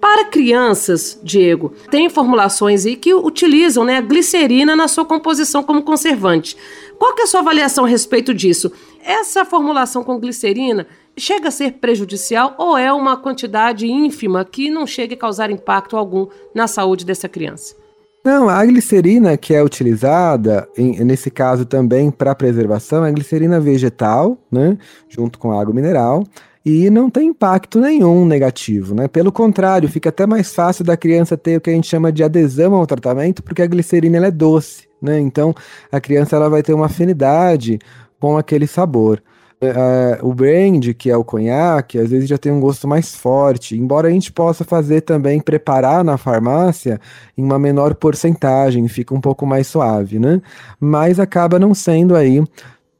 Para 0.00 0.26
crianças, 0.26 1.18
Diego, 1.20 1.72
tem 1.90 2.08
formulações 2.08 2.86
aí 2.86 2.94
que 2.94 3.12
utilizam 3.12 3.82
né, 3.82 3.96
a 3.96 4.00
glicerina 4.00 4.76
na 4.76 4.86
sua 4.86 5.04
composição 5.04 5.60
como 5.64 5.82
conservante. 5.82 6.56
Qual 6.96 7.16
que 7.16 7.22
é 7.22 7.24
a 7.24 7.26
sua 7.26 7.40
avaliação 7.40 7.86
a 7.86 7.88
respeito 7.88 8.32
disso? 8.32 8.70
Essa 9.02 9.44
formulação 9.44 10.04
com 10.04 10.16
glicerina 10.16 10.86
chega 11.16 11.48
a 11.48 11.50
ser 11.50 11.72
prejudicial 11.72 12.54
ou 12.56 12.78
é 12.78 12.92
uma 12.92 13.16
quantidade 13.16 13.88
ínfima 13.88 14.44
que 14.44 14.70
não 14.70 14.86
chega 14.86 15.16
a 15.16 15.18
causar 15.18 15.50
impacto 15.50 15.96
algum 15.96 16.28
na 16.54 16.68
saúde 16.68 17.04
dessa 17.04 17.28
criança? 17.28 17.87
Não, 18.24 18.48
a 18.48 18.64
glicerina 18.64 19.36
que 19.36 19.54
é 19.54 19.62
utilizada, 19.62 20.68
em, 20.76 21.02
nesse 21.04 21.30
caso 21.30 21.64
também 21.64 22.10
para 22.10 22.34
preservação, 22.34 23.04
é 23.04 23.12
glicerina 23.12 23.60
vegetal, 23.60 24.36
né, 24.50 24.76
junto 25.08 25.38
com 25.38 25.52
água 25.52 25.72
mineral, 25.72 26.24
e 26.64 26.90
não 26.90 27.08
tem 27.08 27.28
impacto 27.28 27.80
nenhum 27.80 28.26
negativo, 28.26 28.94
né? 28.94 29.08
Pelo 29.08 29.32
contrário, 29.32 29.88
fica 29.88 30.10
até 30.10 30.26
mais 30.26 30.52
fácil 30.52 30.84
da 30.84 30.96
criança 30.96 31.36
ter 31.36 31.56
o 31.56 31.60
que 31.60 31.70
a 31.70 31.72
gente 31.72 31.86
chama 31.86 32.12
de 32.12 32.22
adesão 32.22 32.74
ao 32.74 32.86
tratamento, 32.86 33.42
porque 33.42 33.62
a 33.62 33.66
glicerina 33.66 34.26
é 34.26 34.30
doce, 34.30 34.86
né? 35.00 35.18
Então, 35.18 35.54
a 35.90 36.00
criança 36.00 36.36
ela 36.36 36.50
vai 36.50 36.62
ter 36.62 36.74
uma 36.74 36.86
afinidade 36.86 37.78
com 38.20 38.36
aquele 38.36 38.66
sabor. 38.66 39.22
Uh, 39.60 40.24
o 40.24 40.32
brand, 40.32 40.94
que 40.96 41.10
é 41.10 41.16
o 41.16 41.24
conhaque, 41.24 41.98
às 41.98 42.10
vezes 42.10 42.28
já 42.28 42.38
tem 42.38 42.52
um 42.52 42.60
gosto 42.60 42.86
mais 42.86 43.16
forte, 43.16 43.76
embora 43.76 44.06
a 44.06 44.10
gente 44.10 44.30
possa 44.30 44.64
fazer 44.64 45.00
também, 45.00 45.40
preparar 45.40 46.04
na 46.04 46.16
farmácia 46.16 47.00
em 47.36 47.42
uma 47.42 47.58
menor 47.58 47.96
porcentagem, 47.96 48.86
fica 48.86 49.12
um 49.12 49.20
pouco 49.20 49.44
mais 49.44 49.66
suave, 49.66 50.20
né? 50.20 50.40
Mas 50.78 51.18
acaba 51.18 51.58
não 51.58 51.74
sendo 51.74 52.14
aí 52.14 52.40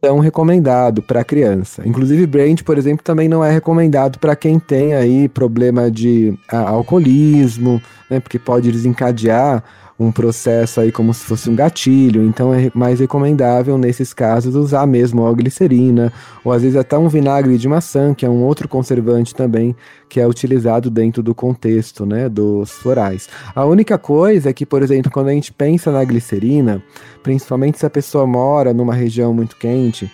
tão 0.01 0.19
recomendado 0.19 1.01
para 1.01 1.25
criança. 1.25 1.83
Inclusive, 1.87 2.27
brand, 2.27 2.63
por 2.63 2.77
exemplo, 2.77 3.05
também 3.05 3.29
não 3.29 3.45
é 3.45 3.53
recomendado 3.53 4.19
para 4.19 4.35
quem 4.35 4.59
tem 4.59 4.95
aí 4.95 5.29
problema 5.29 5.89
de 5.89 6.37
ah, 6.51 6.71
alcoolismo, 6.71 7.81
né? 8.11 8.19
Porque 8.19 8.39
pode 8.39 8.73
desencadear 8.73 9.63
um 9.99 10.13
processo 10.13 10.81
aí 10.81 10.93
como 10.93 11.13
se 11.13 11.25
fosse 11.25 11.51
um 11.51 11.57
gatilho, 11.57 12.23
então 12.23 12.55
é 12.55 12.71
mais 12.73 13.01
recomendável 13.01 13.77
nesses 13.77 14.15
casos 14.15 14.55
usar 14.55 14.87
mesmo 14.87 15.27
a 15.27 15.33
glicerina, 15.33 16.13
ou 16.45 16.53
às 16.53 16.63
vezes 16.63 16.77
até 16.77 16.97
um 16.97 17.09
vinagre 17.09 17.59
de 17.59 17.67
maçã, 17.67 18.15
que 18.15 18.25
é 18.25 18.31
um 18.31 18.45
outro 18.45 18.69
conservante 18.69 19.35
também 19.35 19.75
que 20.09 20.21
é 20.21 20.27
utilizado 20.27 20.89
dentro 20.89 21.23
do 21.23 21.35
contexto, 21.35 22.07
né, 22.07 22.29
dos 22.29 22.71
florais. 22.71 23.29
A 23.55 23.65
única 23.65 23.99
coisa 23.99 24.51
é 24.51 24.53
que, 24.53 24.65
por 24.65 24.83
exemplo, 24.83 25.11
quando 25.11 25.29
a 25.29 25.33
gente 25.33 25.53
pensa 25.53 25.91
na 25.91 26.05
glicerina, 26.05 26.83
principalmente 27.23 27.79
se 27.79 27.85
a 27.85 27.91
pessoa 27.91 28.27
mora 28.27 28.73
numa 28.73 28.95
região 28.95 29.35
muito 29.35 29.57
quente, 29.57 30.11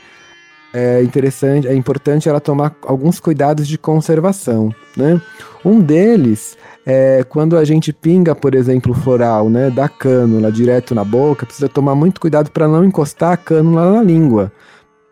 é 0.74 1.00
interessante, 1.04 1.68
é 1.68 1.74
importante 1.74 2.28
ela 2.28 2.40
tomar 2.40 2.76
alguns 2.82 3.20
cuidados 3.20 3.68
de 3.68 3.78
conservação, 3.78 4.74
né? 4.96 5.20
Um 5.64 5.80
deles 5.80 6.58
é, 6.84 7.24
quando 7.28 7.56
a 7.56 7.64
gente 7.64 7.92
pinga, 7.92 8.34
por 8.34 8.56
exemplo, 8.56 8.92
floral, 8.92 9.48
né, 9.48 9.70
da 9.70 9.88
cânula 9.88 10.50
direto 10.50 10.94
na 10.94 11.04
boca, 11.04 11.46
precisa 11.46 11.68
tomar 11.68 11.94
muito 11.94 12.20
cuidado 12.20 12.50
para 12.50 12.66
não 12.66 12.84
encostar 12.84 13.32
a 13.32 13.36
cânula 13.36 13.92
na 13.92 14.02
língua, 14.02 14.52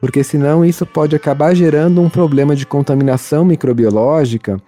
porque 0.01 0.25
senão 0.25 0.65
isso 0.65 0.85
pode 0.85 1.15
acabar 1.15 1.55
gerando 1.55 2.03
um 2.03 2.11
problema 2.11 2.57
de 2.57 2.67
contaminação 2.67 3.45
microbiológica, 3.45 4.61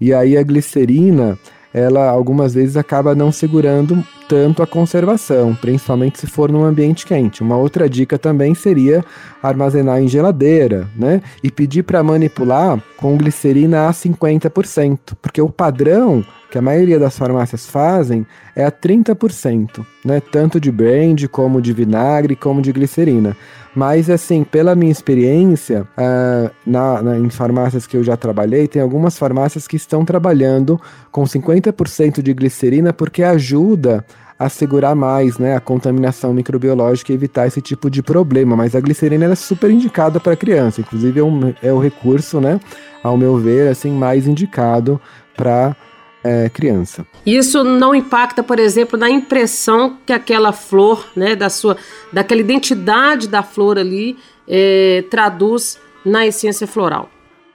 e 0.00 0.14
aí 0.14 0.36
a 0.36 0.42
glicerina, 0.42 1.38
ela 1.72 2.08
algumas 2.08 2.54
vezes 2.54 2.76
acaba 2.76 3.14
não 3.14 3.30
segurando 3.30 4.02
tanto 4.28 4.62
a 4.62 4.66
conservação, 4.66 5.54
principalmente 5.54 6.18
se 6.18 6.26
for 6.26 6.52
num 6.52 6.64
ambiente 6.64 7.06
quente. 7.06 7.42
Uma 7.42 7.56
outra 7.56 7.88
dica 7.88 8.18
também 8.18 8.54
seria 8.54 9.04
armazenar 9.42 10.02
em 10.02 10.08
geladeira, 10.08 10.88
né? 10.94 11.22
E 11.42 11.50
pedir 11.50 11.82
para 11.82 12.02
manipular 12.02 12.82
com 12.96 13.16
glicerina 13.16 13.88
a 13.88 13.92
50%, 13.92 15.14
porque 15.22 15.40
o 15.40 15.48
padrão 15.48 16.24
que 16.50 16.58
a 16.58 16.62
maioria 16.62 16.98
das 16.98 17.16
farmácias 17.16 17.66
fazem 17.66 18.26
é 18.56 18.64
a 18.64 18.72
30%, 18.72 19.84
né? 20.04 20.20
Tanto 20.20 20.58
de 20.58 20.70
brand 20.70 21.26
como 21.26 21.60
de 21.60 21.72
vinagre 21.72 22.34
como 22.34 22.62
de 22.62 22.72
glicerina. 22.72 23.36
Mas, 23.74 24.08
assim, 24.10 24.42
pela 24.42 24.74
minha 24.74 24.90
experiência, 24.90 25.86
uh, 25.96 26.50
na, 26.66 27.02
na, 27.02 27.18
em 27.18 27.30
farmácias 27.30 27.86
que 27.86 27.96
eu 27.96 28.02
já 28.02 28.16
trabalhei, 28.16 28.66
tem 28.66 28.80
algumas 28.82 29.18
farmácias 29.18 29.68
que 29.68 29.76
estão 29.76 30.04
trabalhando 30.04 30.80
com 31.12 31.22
50% 31.24 32.22
de 32.22 32.34
glicerina 32.34 32.92
porque 32.92 33.22
ajuda 33.22 34.04
a 34.38 34.48
segurar 34.48 34.94
mais 34.94 35.38
né, 35.38 35.56
a 35.56 35.60
contaminação 35.60 36.32
microbiológica 36.32 37.12
e 37.12 37.14
evitar 37.14 37.46
esse 37.46 37.60
tipo 37.60 37.90
de 37.90 38.02
problema. 38.02 38.56
Mas 38.56 38.74
a 38.74 38.80
glicerina 38.80 39.26
é 39.26 39.34
super 39.34 39.70
indicada 39.70 40.20
para 40.20 40.36
criança, 40.36 40.80
inclusive 40.80 41.20
é, 41.20 41.22
um, 41.22 41.54
é 41.62 41.72
o 41.72 41.78
recurso, 41.78 42.40
né, 42.40 42.60
ao 43.02 43.16
meu 43.16 43.36
ver, 43.36 43.68
assim, 43.68 43.90
mais 43.90 44.26
indicado 44.26 45.00
para 45.36 45.76
é, 46.22 46.48
criança. 46.48 47.06
Isso 47.24 47.62
não 47.64 47.94
impacta, 47.94 48.42
por 48.42 48.58
exemplo, 48.58 48.98
na 48.98 49.10
impressão 49.10 49.98
que 50.04 50.12
aquela 50.12 50.52
flor, 50.52 51.06
né, 51.14 51.36
da 51.36 51.48
sua, 51.48 51.76
daquela 52.12 52.40
identidade 52.40 53.28
da 53.28 53.42
flor 53.42 53.78
ali, 53.78 54.16
é, 54.46 55.04
traduz 55.10 55.78
na 56.04 56.26
essência 56.26 56.66
floral. 56.66 57.10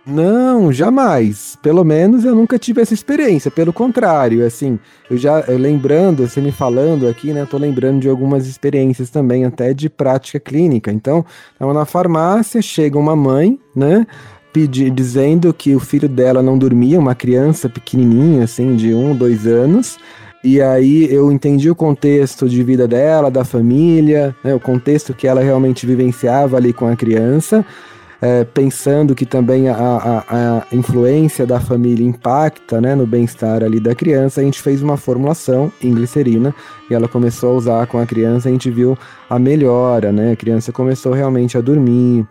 Não, 0.06 0.72
jamais. 0.72 1.58
Pelo 1.62 1.84
menos 1.86 2.26
eu 2.26 2.36
nunca 2.36 2.60
tive 2.60 2.82
essa 2.82 2.94
experiência. 2.94 3.50
Pelo 3.50 3.72
contrário, 3.72 4.46
assim, 4.46 4.78
eu 5.10 5.18
já 5.18 5.40
eu 5.42 5.58
lembrando, 5.58 6.28
você 6.28 6.42
me 6.42 6.52
falando 6.52 7.08
aqui, 7.08 7.32
né? 7.32 7.48
Tô 7.50 7.58
lembrando 7.58 8.02
de 8.02 8.10
algumas 8.10 8.46
experiências 8.46 9.10
também, 9.10 9.46
até 9.46 9.74
de 9.74 9.90
prática 9.90 10.42
clínica. 10.42 10.92
Então, 10.92 11.26
estava 11.54 11.74
na 11.74 11.86
farmácia, 11.86 12.62
chega 12.62 13.00
uma 13.00 13.16
mãe, 13.16 13.58
né? 13.74 14.06
Pedi, 14.54 14.90
dizendo 14.92 15.52
que 15.52 15.76
o 15.76 15.80
filho 15.80 16.08
dela 16.08 16.44
não 16.44 16.58
dormia, 16.58 17.00
uma 17.00 17.16
criança 17.16 17.68
pequenininha, 17.68 18.44
assim, 18.44 18.76
de 18.76 18.94
um, 18.94 19.16
dois 19.16 19.48
anos. 19.48 19.98
E 20.44 20.62
aí 20.62 21.12
eu 21.12 21.32
entendi 21.32 21.70
o 21.70 21.76
contexto 21.76 22.48
de 22.48 22.62
vida 22.62 22.88
dela, 22.88 23.32
da 23.32 23.44
família, 23.44 24.36
né, 24.44 24.54
o 24.54 24.60
contexto 24.60 25.14
que 25.14 25.26
ela 25.26 25.42
realmente 25.42 25.86
vivenciava 25.88 26.58
ali 26.58 26.74
com 26.74 26.86
a 26.86 26.96
criança, 26.96 27.66
é, 28.22 28.44
pensando 28.44 29.16
que 29.16 29.26
também 29.26 29.70
a, 29.70 29.76
a, 29.76 30.24
a, 30.30 30.64
influência 30.72 31.46
da 31.46 31.60
família 31.60 32.06
impacta 32.06 32.80
né, 32.80 32.94
no 32.94 33.08
bem-estar 33.08 33.64
ali 33.64 33.80
da 33.80 33.96
criança, 33.96 34.42
a 34.42 34.44
gente 34.44 34.62
fez 34.62 34.82
uma 34.82 34.98
formulação 34.98 35.72
em 35.82 35.94
glicerina 35.94 36.54
e 36.90 36.94
ela 36.94 37.08
começou 37.08 37.52
a 37.52 37.54
usar 37.54 37.88
com 37.88 37.98
a 37.98 38.06
criança, 38.06 38.50
a 38.50 38.52
gente 38.52 38.70
viu 38.70 38.98
a 39.30 39.40
melhora, 39.40 40.12
né? 40.12 40.34
A 40.34 40.36
criança 40.36 40.72
começou 40.72 41.12
realmente 41.14 41.58
a 41.58 41.62
dormir, 41.62 42.26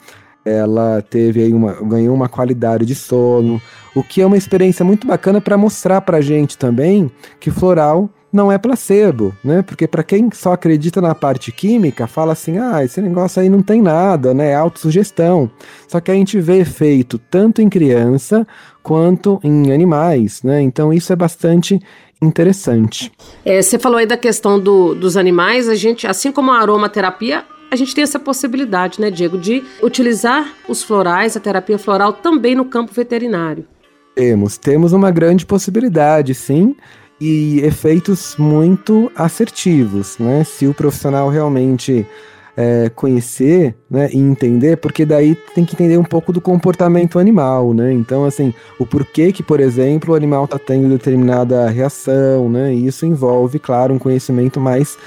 ela 0.45 1.03
teve 1.03 1.43
aí 1.43 1.53
uma 1.53 1.73
ganhou 1.83 2.15
uma 2.15 2.29
qualidade 2.29 2.85
de 2.85 2.95
sono, 2.95 3.61
o 3.95 4.03
que 4.03 4.21
é 4.21 4.27
uma 4.27 4.37
experiência 4.37 4.85
muito 4.85 5.07
bacana 5.07 5.41
para 5.41 5.57
mostrar 5.57 6.01
para 6.01 6.21
gente 6.21 6.57
também 6.59 7.11
que 7.39 7.51
floral 7.51 8.11
não 8.33 8.51
é 8.51 8.57
placebo, 8.57 9.37
né? 9.45 9.61
Porque 9.61 9.87
para 9.87 10.03
quem 10.03 10.31
só 10.33 10.55
acredita 10.55 11.03
na 11.03 11.15
parte 11.15 11.53
química, 11.53 12.07
fala 12.07 12.33
assim: 12.33 12.59
"Ah, 12.59 12.83
esse 12.83 13.01
negócio 13.03 13.43
aí 13.43 13.49
não 13.49 13.63
tem 13.63 13.83
nada, 13.83 14.33
né? 14.33 14.51
É 14.51 14.55
autossugestão". 14.55 15.51
Só 15.87 16.01
que 16.01 16.11
a 16.11 16.15
gente 16.15 16.41
vê 16.41 16.61
efeito 16.61 17.19
tanto 17.19 17.61
em 17.61 17.69
criança 17.69 18.47
quanto 18.83 19.39
em 19.45 19.71
animais, 19.71 20.43
né? 20.43 20.63
Então 20.63 20.93
isso 20.93 21.13
é 21.13 21.17
bastante 21.17 21.79
interessante. 22.23 23.13
É, 23.45 23.61
você 23.61 23.79
falou 23.79 23.99
aí 23.99 24.07
da 24.07 24.17
questão 24.17 24.59
do, 24.59 24.95
dos 24.95 25.17
animais, 25.17 25.69
a 25.69 25.75
gente, 25.75 26.07
assim 26.07 26.31
como 26.31 26.53
a 26.53 26.61
aromaterapia, 26.61 27.45
a 27.73 27.77
gente 27.77 27.95
tem 27.95 28.05
essa 28.05 28.19
possibilidade, 28.19 29.01
né, 29.01 29.11
Diego, 29.11 29.39
de 29.39 29.65
utilizar 29.83 30.53
os 30.69 30.83
florais, 30.83 31.39
a 31.39 31.41
terapia 31.41 31.79
floral, 31.79 32.13
também 32.13 32.55
no 32.55 32.67
campo 32.67 32.93
veterinário. 32.93 33.65
Temos, 34.15 34.59
temos 34.59 34.93
uma 34.93 35.11
grande 35.11 35.47
possibilidade, 35.47 36.35
sim, 36.35 36.77
e 37.19 37.61
efeitos 37.61 38.37
muito 38.39 39.11
assertivos, 39.17 40.19
né? 40.19 40.45
Se 40.45 40.67
o 40.67 40.75
profissional 40.75 41.31
realmente 41.31 42.07
é, 42.55 42.91
conhecer 42.95 43.75
né, 43.91 44.11
e 44.13 44.19
entender, 44.19 44.77
porque 44.77 45.07
daí 45.07 45.35
tem 45.55 45.65
que 45.65 45.75
entender 45.75 45.97
um 45.97 46.05
pouco 46.05 46.31
do 46.31 46.43
comportamento 46.43 47.19
animal, 47.19 47.73
né? 47.73 47.91
Então, 47.91 48.27
assim, 48.27 48.53
o 48.79 48.85
porquê 48.85 49.33
que, 49.33 49.43
por 49.43 49.61
exemplo, 49.61 50.13
o 50.13 50.15
animal 50.15 50.45
está 50.45 50.59
tendo 50.59 50.91
determinada 50.91 51.71
reação, 51.71 52.51
né? 52.51 52.75
E 52.75 52.87
isso 52.87 53.07
envolve, 53.07 53.59
claro, 53.59 53.95
um 53.95 53.99
conhecimento 53.99 54.61
mais 54.61 54.99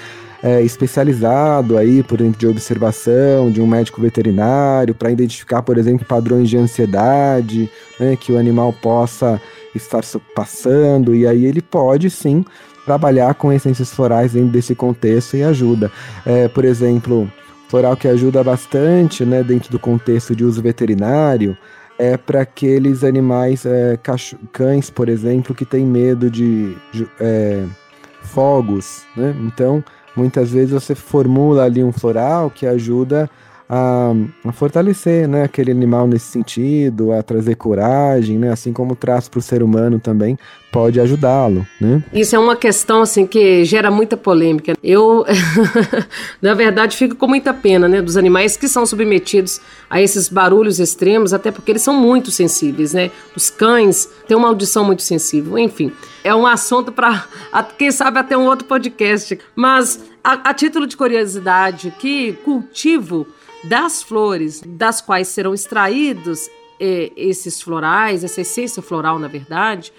é, 0.46 0.62
especializado 0.62 1.76
aí 1.76 2.04
por 2.04 2.20
dentro 2.20 2.38
de 2.38 2.46
observação 2.46 3.50
de 3.50 3.60
um 3.60 3.66
médico 3.66 4.00
veterinário 4.00 4.94
para 4.94 5.10
identificar, 5.10 5.64
por 5.64 5.76
exemplo, 5.76 6.06
padrões 6.06 6.48
de 6.48 6.56
ansiedade 6.56 7.68
né, 8.00 8.16
que 8.16 8.32
o 8.32 8.38
animal 8.38 8.72
possa 8.72 9.42
estar 9.74 10.04
passando 10.36 11.16
e 11.16 11.26
aí 11.26 11.46
ele 11.46 11.64
pode 11.64 12.12
sim 12.12 12.46
trabalhar 12.86 13.34
com 13.34 13.52
essências 13.52 13.92
florais 13.92 14.34
dentro 14.34 14.50
desse 14.50 14.76
contexto 14.76 15.36
e 15.36 15.42
ajuda. 15.42 15.92
É, 16.24 16.48
por 16.48 16.64
exemplo, 16.64 17.28
floral 17.68 17.98
que 17.98 18.08
ajuda 18.08 18.44
bastante 18.44 19.26
né, 19.26 19.42
dentro 19.42 19.72
do 19.72 19.80
contexto 19.80 20.36
de 20.36 20.44
uso 20.44 20.62
veterinário 20.62 21.58
é 21.98 22.18
para 22.18 22.42
aqueles 22.42 23.04
animais, 23.04 23.66
é, 23.66 23.98
cães, 24.52 24.92
por 24.92 25.10
exemplo, 25.10 25.56
que 25.56 25.66
têm 25.66 25.88
medo 25.88 26.30
de, 26.30 26.76
de 26.92 27.08
é, 27.20 27.64
fogos, 28.22 29.04
né? 29.16 29.34
Então, 29.40 29.84
muitas 30.16 30.52
vezes 30.52 30.72
você 30.72 30.96
formula 30.96 31.64
ali 31.64 31.84
um 31.84 31.92
floral 31.92 32.50
que 32.50 32.66
ajuda 32.66 33.30
a, 33.68 34.12
a, 34.44 34.52
fortalecer 34.52 35.28
né, 35.28 35.44
aquele 35.44 35.72
animal 35.72 36.08
nesse 36.08 36.28
sentido, 36.28 37.12
a 37.12 37.24
trazer 37.24 37.56
coragem, 37.56 38.38
né, 38.38 38.52
assim 38.52 38.72
como 38.72 38.96
traz 38.96 39.28
para 39.28 39.40
o 39.40 39.42
ser 39.42 39.64
humano 39.64 40.00
também, 40.00 40.38
pode 40.72 41.00
ajudá-lo. 41.00 41.66
Né? 41.82 42.04
Isso 42.14 42.36
é 42.36 42.40
uma 42.40 42.56
questão 42.56 43.02
assim 43.02 43.26
que 43.26 43.66
gera 43.66 43.90
muita 43.90 44.16
polêmica. 44.16 44.76
Eu, 44.84 45.26
na 46.42 46.54
verdade, 46.54 46.96
fico 46.96 47.16
com 47.16 47.28
muita 47.28 47.54
pena 47.54 47.88
né, 47.88 48.02
dos 48.02 48.18
animais 48.18 48.56
que 48.56 48.68
são 48.68 48.86
submetidos 48.86 49.60
a 49.90 50.02
esses 50.02 50.30
barulhos 50.30 50.80
extremos, 50.80 51.34
até 51.34 51.52
porque 51.52 51.72
eles 51.72 51.82
são 51.82 51.94
muito 51.94 52.30
sensíveis. 52.30 52.94
Né? 52.94 53.10
Os 53.36 53.50
cães 53.50 54.08
têm 54.28 54.38
uma 54.38 54.50
audição 54.50 54.84
muito 54.84 55.02
sensível, 55.02 55.58
enfim. 55.58 55.92
É 56.24 56.36
um 56.36 56.46
assunto 56.46 56.92
para, 56.92 57.26
quem 57.78 57.90
sabe, 57.90 58.20
até 58.20 58.38
um 58.38 58.46
outro 58.46 58.68
podcast. 58.68 59.40
Mas, 59.56 60.04
a, 60.24 60.50
a 60.50 60.54
título 60.54 60.86
de 60.86 60.98
curiosidade, 60.98 61.94
que 61.98 62.34
cultivo 62.44 63.26
das 63.68 64.02
flores 64.02 64.62
das 64.66 65.02
quais 65.02 65.28
serão 65.28 65.54
extraídos 65.54 66.50
eh, 66.80 67.12
esses 67.16 67.62
florais, 67.62 68.24
essa 68.24 68.42
essência 68.42 68.82
floral, 68.82 69.18
na 69.20 69.28
verdade, 69.28 69.92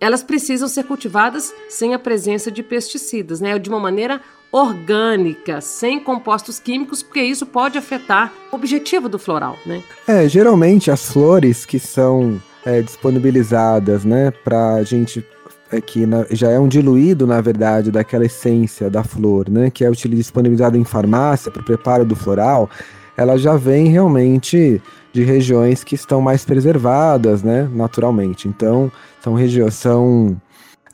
elas 0.00 0.22
precisam 0.22 0.66
ser 0.68 0.84
cultivadas 0.84 1.54
sem 1.68 1.92
a 1.92 1.98
presença 1.98 2.50
de 2.50 2.62
pesticidas, 2.62 3.40
né? 3.40 3.58
De 3.58 3.68
uma 3.68 3.78
maneira 3.78 4.20
orgânica, 4.50 5.60
sem 5.60 6.00
compostos 6.00 6.58
químicos, 6.58 7.02
porque 7.02 7.22
isso 7.22 7.46
pode 7.46 7.78
afetar 7.78 8.32
o 8.50 8.56
objetivo 8.56 9.08
do 9.08 9.18
floral, 9.18 9.56
né? 9.64 9.82
É, 10.08 10.28
geralmente 10.28 10.90
as 10.90 11.12
flores 11.12 11.64
que 11.64 11.78
são 11.78 12.40
é, 12.64 12.82
disponibilizadas, 12.82 14.04
né, 14.04 14.30
para 14.30 14.74
a 14.74 14.82
gente 14.82 15.24
é 15.72 15.80
que 15.80 16.04
na, 16.04 16.26
já 16.30 16.50
é 16.50 16.58
um 16.58 16.66
diluído, 16.66 17.28
na 17.28 17.40
verdade, 17.40 17.92
daquela 17.92 18.24
essência 18.24 18.90
da 18.90 19.04
flor, 19.04 19.48
né, 19.48 19.70
que 19.70 19.84
é 19.84 19.90
disponibilizado 19.90 20.76
em 20.76 20.84
farmácia 20.84 21.48
para 21.48 21.62
o 21.62 21.64
preparo 21.64 22.04
do 22.04 22.16
floral 22.16 22.68
ela 23.20 23.36
já 23.36 23.54
vem 23.54 23.88
realmente 23.88 24.80
de 25.12 25.22
regiões 25.22 25.84
que 25.84 25.94
estão 25.94 26.22
mais 26.22 26.42
preservadas, 26.42 27.42
né, 27.42 27.68
naturalmente. 27.70 28.48
Então, 28.48 28.90
são 29.22 29.34
regiões, 29.34 29.74
são 29.74 30.40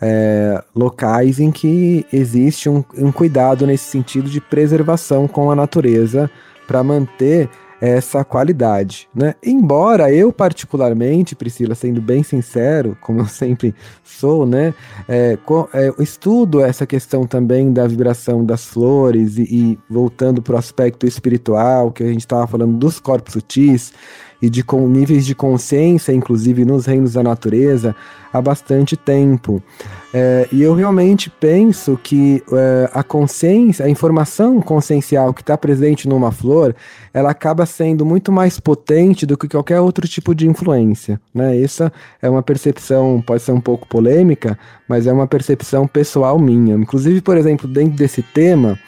é, 0.01 0.61
locais 0.75 1.39
em 1.39 1.53
que 1.53 2.05
existe 2.13 2.69
um, 2.69 2.83
um 2.99 3.13
cuidado 3.13 3.65
nesse 3.65 3.85
sentido 3.85 4.29
de 4.29 4.41
preservação 4.41 5.29
com 5.29 5.53
a 5.53 5.55
natureza 5.55 6.29
para 6.67 6.83
manter 6.83 7.49
essa 7.81 8.25
qualidade, 8.25 9.09
né? 9.15 9.35
Embora 9.43 10.13
eu 10.13 10.33
particularmente, 10.33 11.35
Priscila, 11.35 11.75
sendo 11.75 12.01
bem 12.01 12.23
sincero, 12.23 12.97
como 13.01 13.21
eu 13.21 13.27
sempre 13.27 13.75
sou, 14.03 14.47
né, 14.47 14.75
é, 15.09 15.39
é, 15.75 16.03
estudo 16.03 16.61
essa 16.61 16.87
questão 16.87 17.27
também 17.27 17.73
da 17.73 17.87
vibração 17.87 18.45
das 18.45 18.65
flores 18.65 19.37
e, 19.37 19.43
e 19.43 19.79
voltando 19.91 20.41
para 20.41 20.55
o 20.55 20.59
aspecto 20.59 21.07
espiritual 21.07 21.91
que 21.91 22.03
a 22.03 22.09
gente 22.09 22.21
estava 22.21 22.47
falando 22.47 22.77
dos 22.77 22.99
corpos 22.99 23.35
sutis, 23.35 23.93
e 24.41 24.51
de 24.51 24.63
com, 24.63 24.87
níveis 24.89 25.25
de 25.25 25.35
consciência, 25.35 26.13
inclusive 26.13 26.65
nos 26.65 26.87
reinos 26.87 27.15
da 27.15 27.23
natureza, 27.23 27.95
há 28.33 28.41
bastante 28.41 28.97
tempo. 28.97 29.63
É, 30.13 30.49
e 30.53 30.63
eu 30.63 30.75
realmente 30.75 31.29
penso 31.29 31.99
que 32.03 32.43
é, 32.53 32.91
a 32.93 33.03
consciência, 33.03 33.85
a 33.85 33.89
informação 33.89 34.61
consciencial 34.61 35.35
que 35.35 35.43
está 35.43 35.57
presente 35.59 36.09
numa 36.09 36.31
flor, 36.33 36.75
ela 37.13 37.31
acaba 37.31 37.67
sendo 37.67 38.05
muito 38.05 38.31
mais 38.31 38.59
potente 38.61 39.27
do 39.27 39.37
que 39.37 39.49
qualquer 39.49 39.81
outro 39.81 40.07
tipo 40.09 40.35
de 40.35 40.49
influência. 40.49 41.21
Né? 41.35 41.61
Essa 41.61 41.93
é 42.23 42.31
uma 42.31 42.43
percepção, 42.43 43.23
pode 43.27 43.43
ser 43.43 43.53
um 43.53 43.61
pouco 43.61 43.87
polêmica, 43.87 44.59
mas 44.89 45.07
é 45.07 45.13
uma 45.13 45.27
percepção 45.27 45.87
pessoal 45.87 46.39
minha. 46.39 46.77
Inclusive, 46.77 47.21
por 47.21 47.37
exemplo, 47.37 47.69
dentro 47.69 47.97
desse 47.97 48.23
tema 48.23 48.79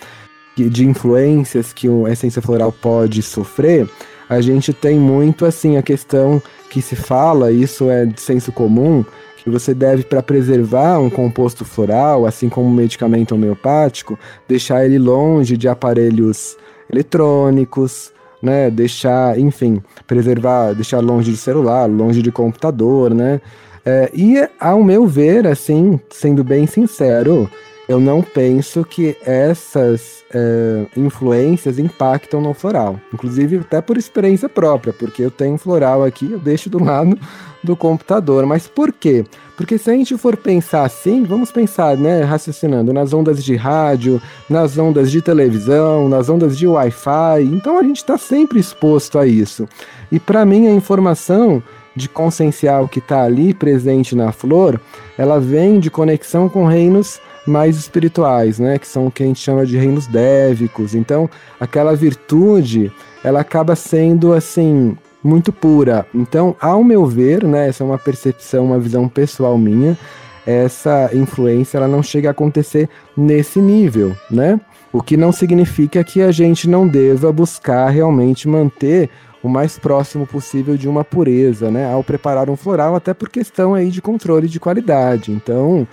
de 0.57 0.85
influências 0.85 1.73
que 1.73 1.87
a 2.07 2.11
essência 2.11 2.43
floral 2.43 2.73
pode 2.73 3.23
sofrer, 3.23 3.89
a 4.29 4.41
gente 4.41 4.73
tem 4.73 4.99
muito 4.99 5.45
assim 5.45 5.77
a 5.77 5.83
questão 5.83 6.43
que 6.71 6.83
se 6.83 6.95
fala, 6.95 7.51
isso 7.51 7.91
é 7.91 8.05
de 8.05 8.21
senso 8.21 8.53
comum, 8.53 9.05
que 9.43 9.49
você 9.49 9.73
deve, 9.73 10.03
para 10.03 10.23
preservar 10.23 10.99
um 10.99 11.09
composto 11.09 11.65
floral, 11.65 12.27
assim 12.27 12.49
como 12.49 12.67
um 12.67 12.75
medicamento 12.75 13.35
homeopático, 13.35 14.19
deixar 14.47 14.85
ele 14.85 14.99
longe 14.99 15.57
de 15.57 15.69
aparelhos 15.69 16.57
eletrônicos, 16.93 18.13
né? 18.43 18.71
Deixar, 18.71 19.39
enfim, 19.39 19.83
preservar, 20.07 20.75
deixar 20.75 21.01
longe 21.01 21.31
de 21.31 21.37
celular, 21.37 21.87
longe 21.87 22.23
de 22.23 22.31
computador, 22.31 23.15
né? 23.15 23.41
É, 23.85 24.11
e 24.13 24.37
ao 24.61 24.83
meu 24.83 25.07
ver, 25.07 25.47
assim, 25.47 25.99
sendo 26.11 26.45
bem 26.45 26.67
sincero, 26.67 27.51
eu 27.89 27.99
não 27.99 28.23
penso 28.23 28.85
que 28.85 29.17
essas 29.23 30.23
é, 30.31 30.85
influências 30.95 31.79
impactam 31.79 32.39
no 32.41 32.53
floral. 32.53 33.01
Inclusive, 33.15 33.59
até 33.59 33.81
por 33.81 33.97
experiência 33.97 34.47
própria, 34.47 34.93
porque 34.93 35.23
eu 35.23 35.31
tenho 35.31 35.57
floral 35.57 36.05
aqui, 36.05 36.31
eu 36.31 36.39
deixo 36.39 36.69
do 36.69 36.83
lado 36.83 37.19
do 37.65 37.75
computador. 37.75 38.45
Mas 38.45 38.69
por 38.69 38.93
quê? 38.93 39.25
Porque 39.57 39.79
se 39.79 39.91
a 39.91 39.95
gente 39.95 40.17
for 40.19 40.37
pensar 40.37 40.85
assim, 40.85 41.25
vamos 41.25 41.51
pensar, 41.51 41.97
né, 41.97 42.23
raciocinando 42.23 42.93
nas 42.93 43.15
ondas 43.15 43.43
de 43.43 43.57
rádio, 43.57 44.21
nas 44.51 44.77
ondas 44.77 45.11
de 45.11 45.23
televisão, 45.23 46.11
nas 46.11 46.29
ondas 46.29 46.59
de 46.59 46.67
Wi-Fi, 46.67 47.43
então 47.43 47.79
a 47.79 47.83
gente 47.83 47.97
está 47.97 48.19
sempre 48.19 48.61
exposto 48.61 49.19
a 49.19 49.27
isso. 49.27 49.67
E 50.13 50.21
para 50.21 50.45
mim, 50.45 50.67
a 50.67 50.73
informação 50.73 51.63
de 51.97 52.09
consciencial 52.09 52.87
que 52.87 53.01
está 53.01 53.25
ali 53.25 53.53
presente 53.53 54.15
na 54.15 54.31
flor, 54.31 54.81
ela 55.17 55.41
vem 55.41 55.81
de 55.81 55.91
conexão 55.91 56.49
com 56.49 56.67
reinos 56.67 57.19
mais 57.49 57.77
espirituais, 57.77 58.59
né, 58.59 58.79
que 58.79 58.87
são 58.87 59.07
o 59.07 59.11
que 59.11 59.23
a 59.23 59.27
gente 59.27 59.41
chama 59.41 59.65
de 59.65 59.77
reinos 59.77 60.07
dévicos. 60.07 60.95
Então, 60.95 61.29
aquela 61.59 61.97
virtude, 61.97 62.93
ela 63.25 63.41
acaba 63.41 63.75
sendo 63.75 64.33
assim 64.33 64.97
muito 65.23 65.53
pura. 65.53 66.07
Então, 66.15 66.55
ao 66.61 66.85
meu 66.85 67.07
ver, 67.07 67.45
né, 67.45 67.69
essa 67.69 67.83
é 67.83 67.87
uma 67.87 67.99
percepção, 67.99 68.67
uma 68.67 68.79
visão 68.79 69.09
pessoal 69.09 69.59
minha, 69.59 69.99
essa 70.47 71.11
influência 71.13 71.77
ela 71.77 71.89
não 71.89 72.03
chega 72.03 72.29
a 72.29 72.31
acontecer 72.31 72.89
nesse 73.17 73.61
nível, 73.61 74.17
né? 74.31 74.59
O 74.91 75.03
que 75.03 75.15
não 75.15 75.31
significa 75.31 76.03
que 76.03 76.23
a 76.23 76.33
gente 76.33 76.67
não 76.67 76.89
deva 76.89 77.31
buscar 77.31 77.91
realmente 77.91 78.49
manter 78.49 79.11
o 79.43 79.49
mais 79.49 79.79
próximo 79.79 80.27
possível 80.27 80.77
de 80.77 80.89
uma 80.89 81.05
pureza, 81.05 81.71
né? 81.71 81.93
Ao 81.93 82.03
preparar 82.03 82.49
um 82.49 82.57
floral, 82.57 82.97
até 82.97 83.13
por 83.13 83.29
questão 83.29 83.75
aí 83.75 83.91
de 83.91 84.01
controle 84.01 84.49
de 84.49 84.59
qualidade. 84.59 85.31
Então, 85.31 85.87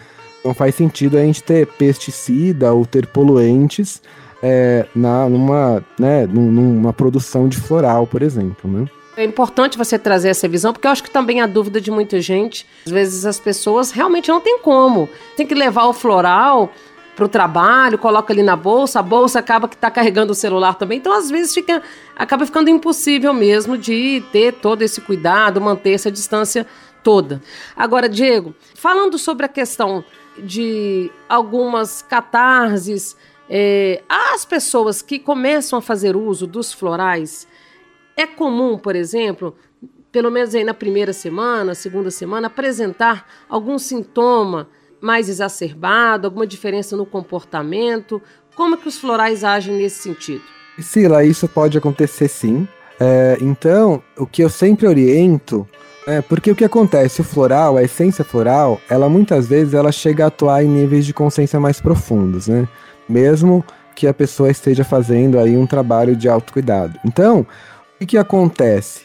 não 0.45 0.53
faz 0.53 0.75
sentido 0.75 1.17
a 1.17 1.21
gente 1.21 1.41
ter 1.43 1.65
pesticida 1.65 2.71
ou 2.71 2.85
ter 2.85 3.07
poluentes 3.07 4.01
é, 4.43 4.85
na, 4.95 5.27
numa, 5.27 5.83
né, 5.99 6.27
numa 6.27 6.93
produção 6.93 7.47
de 7.47 7.57
floral, 7.57 8.05
por 8.05 8.21
exemplo, 8.21 8.69
né? 8.69 8.87
É 9.17 9.23
importante 9.23 9.77
você 9.77 9.97
trazer 9.97 10.27
essa 10.27 10.47
visão, 10.47 10.73
porque 10.73 10.85
eu 10.85 10.91
acho 10.91 11.01
que 11.01 11.09
também 11.09 11.39
a 11.39 11.47
dúvida 11.47 11.79
de 11.79 11.89
muita 11.89 12.19
gente, 12.19 12.65
às 12.85 12.91
vezes 12.91 13.25
as 13.25 13.39
pessoas 13.39 13.91
realmente 13.91 14.27
não 14.27 14.41
tem 14.41 14.59
como. 14.59 15.07
Tem 15.37 15.47
que 15.47 15.55
levar 15.55 15.85
o 15.85 15.93
floral 15.93 16.69
para 17.15 17.23
o 17.23 17.29
trabalho, 17.29 17.97
coloca 17.97 18.33
ali 18.33 18.43
na 18.43 18.57
bolsa, 18.57 18.99
a 18.99 19.01
bolsa 19.01 19.39
acaba 19.39 19.69
que 19.69 19.75
está 19.75 19.89
carregando 19.89 20.33
o 20.33 20.35
celular 20.35 20.75
também, 20.75 20.97
então 20.97 21.13
às 21.13 21.31
vezes 21.31 21.53
fica, 21.53 21.81
acaba 22.13 22.45
ficando 22.45 22.69
impossível 22.69 23.33
mesmo 23.33 23.77
de 23.77 24.21
ter 24.33 24.51
todo 24.51 24.81
esse 24.81 24.99
cuidado, 24.99 25.61
manter 25.61 25.93
essa 25.93 26.11
distância 26.11 26.67
toda. 27.01 27.41
Agora, 27.73 28.09
Diego, 28.09 28.53
falando 28.73 29.17
sobre 29.17 29.45
a 29.45 29.49
questão 29.49 30.03
de 30.37 31.11
algumas 31.29 32.01
catarses. 32.01 33.15
É, 33.49 34.01
as 34.09 34.43
pessoas 34.43 35.01
que 35.01 35.19
começam 35.19 35.77
a 35.79 35.81
fazer 35.81 36.15
uso 36.15 36.47
dos 36.47 36.73
florais, 36.73 37.47
é 38.17 38.25
comum, 38.25 38.77
por 38.77 38.95
exemplo, 38.95 39.55
pelo 40.11 40.31
menos 40.31 40.55
aí 40.55 40.63
na 40.63 40.73
primeira 40.73 41.11
semana, 41.11 41.75
segunda 41.75 42.09
semana, 42.09 42.47
apresentar 42.47 43.27
algum 43.49 43.77
sintoma 43.77 44.69
mais 45.01 45.29
exacerbado, 45.29 46.25
alguma 46.25 46.47
diferença 46.47 46.95
no 46.95 47.05
comportamento? 47.05 48.21
Como 48.55 48.77
que 48.77 48.87
os 48.87 48.97
florais 48.97 49.43
agem 49.43 49.75
nesse 49.75 50.01
sentido? 50.01 50.41
Sila, 50.79 51.23
isso 51.23 51.47
pode 51.47 51.77
acontecer 51.77 52.27
sim. 52.27 52.67
É, 52.99 53.37
então, 53.41 54.01
o 54.17 54.25
que 54.25 54.41
eu 54.41 54.49
sempre 54.49 54.87
oriento 54.87 55.67
é, 56.07 56.21
porque 56.21 56.51
o 56.51 56.55
que 56.55 56.63
acontece, 56.63 57.21
o 57.21 57.23
floral, 57.23 57.77
a 57.77 57.83
essência 57.83 58.23
floral, 58.23 58.79
ela 58.89 59.09
muitas 59.09 59.47
vezes 59.47 59.73
ela 59.73 59.91
chega 59.91 60.25
a 60.25 60.27
atuar 60.27 60.63
em 60.63 60.67
níveis 60.67 61.05
de 61.05 61.13
consciência 61.13 61.59
mais 61.59 61.81
profundos, 61.81 62.47
né? 62.47 62.67
Mesmo 63.09 63.65
que 63.95 64.07
a 64.07 64.13
pessoa 64.13 64.51
esteja 64.51 64.83
fazendo 64.83 65.39
aí 65.39 65.57
um 65.57 65.65
trabalho 65.65 66.15
de 66.15 66.27
autocuidado. 66.27 66.99
Então, 67.03 67.45
o 67.99 68.05
que, 68.05 68.17
acontece? 68.17 69.01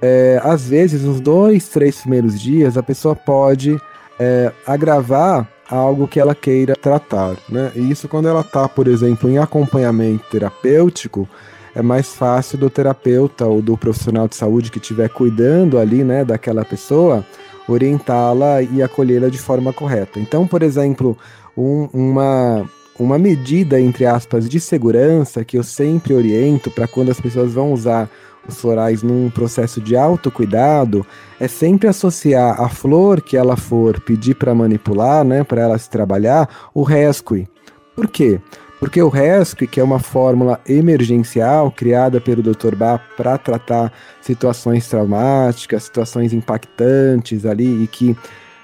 É, 0.00 0.38
às 0.44 0.68
vezes, 0.68 1.02
nos 1.02 1.20
dois, 1.20 1.68
três 1.68 2.00
primeiros 2.00 2.40
dias, 2.40 2.76
a 2.76 2.82
pessoa 2.82 3.16
pode 3.16 3.80
é, 4.20 4.52
agravar 4.66 5.48
algo 5.68 6.06
que 6.06 6.20
ela 6.20 6.34
queira 6.34 6.76
tratar, 6.76 7.36
né? 7.48 7.72
E 7.74 7.90
isso 7.90 8.06
quando 8.06 8.28
ela 8.28 8.42
está, 8.42 8.68
por 8.68 8.86
exemplo, 8.86 9.28
em 9.30 9.38
acompanhamento 9.38 10.24
terapêutico, 10.30 11.28
é 11.74 11.82
mais 11.82 12.14
fácil 12.14 12.58
do 12.58 12.70
terapeuta 12.70 13.46
ou 13.46 13.60
do 13.60 13.76
profissional 13.76 14.28
de 14.28 14.36
saúde 14.36 14.70
que 14.70 14.78
estiver 14.78 15.08
cuidando 15.08 15.78
ali, 15.78 16.04
né, 16.04 16.24
daquela 16.24 16.64
pessoa, 16.64 17.24
orientá-la 17.68 18.62
e 18.62 18.82
acolhê-la 18.82 19.28
de 19.28 19.38
forma 19.38 19.72
correta. 19.72 20.20
Então, 20.20 20.46
por 20.46 20.62
exemplo, 20.62 21.16
um, 21.56 21.88
uma, 21.92 22.68
uma 22.98 23.18
medida, 23.18 23.80
entre 23.80 24.06
aspas, 24.06 24.48
de 24.48 24.60
segurança 24.60 25.44
que 25.44 25.58
eu 25.58 25.62
sempre 25.62 26.14
oriento 26.14 26.70
para 26.70 26.86
quando 26.86 27.10
as 27.10 27.20
pessoas 27.20 27.52
vão 27.52 27.72
usar 27.72 28.08
os 28.46 28.60
florais 28.60 29.02
num 29.02 29.30
processo 29.30 29.80
de 29.80 29.96
autocuidado 29.96 31.06
é 31.40 31.48
sempre 31.48 31.88
associar 31.88 32.60
a 32.60 32.68
flor 32.68 33.22
que 33.22 33.36
ela 33.36 33.56
for 33.56 34.00
pedir 34.00 34.34
para 34.34 34.54
manipular, 34.54 35.24
né, 35.24 35.42
para 35.42 35.62
ela 35.62 35.78
se 35.78 35.88
trabalhar, 35.88 36.48
o 36.74 36.82
rescue. 36.82 37.48
Por 37.94 38.08
quê? 38.08 38.40
Porque 38.80 39.00
o 39.00 39.08
RESC, 39.08 39.66
que 39.66 39.80
é 39.80 39.84
uma 39.84 39.98
fórmula 39.98 40.60
emergencial 40.68 41.70
criada 41.70 42.20
pelo 42.20 42.42
Dr. 42.42 42.74
Bach 42.74 43.00
para 43.16 43.38
tratar 43.38 43.92
situações 44.20 44.88
traumáticas, 44.88 45.84
situações 45.84 46.32
impactantes 46.32 47.46
ali 47.46 47.84
e 47.84 47.86
que 47.86 48.16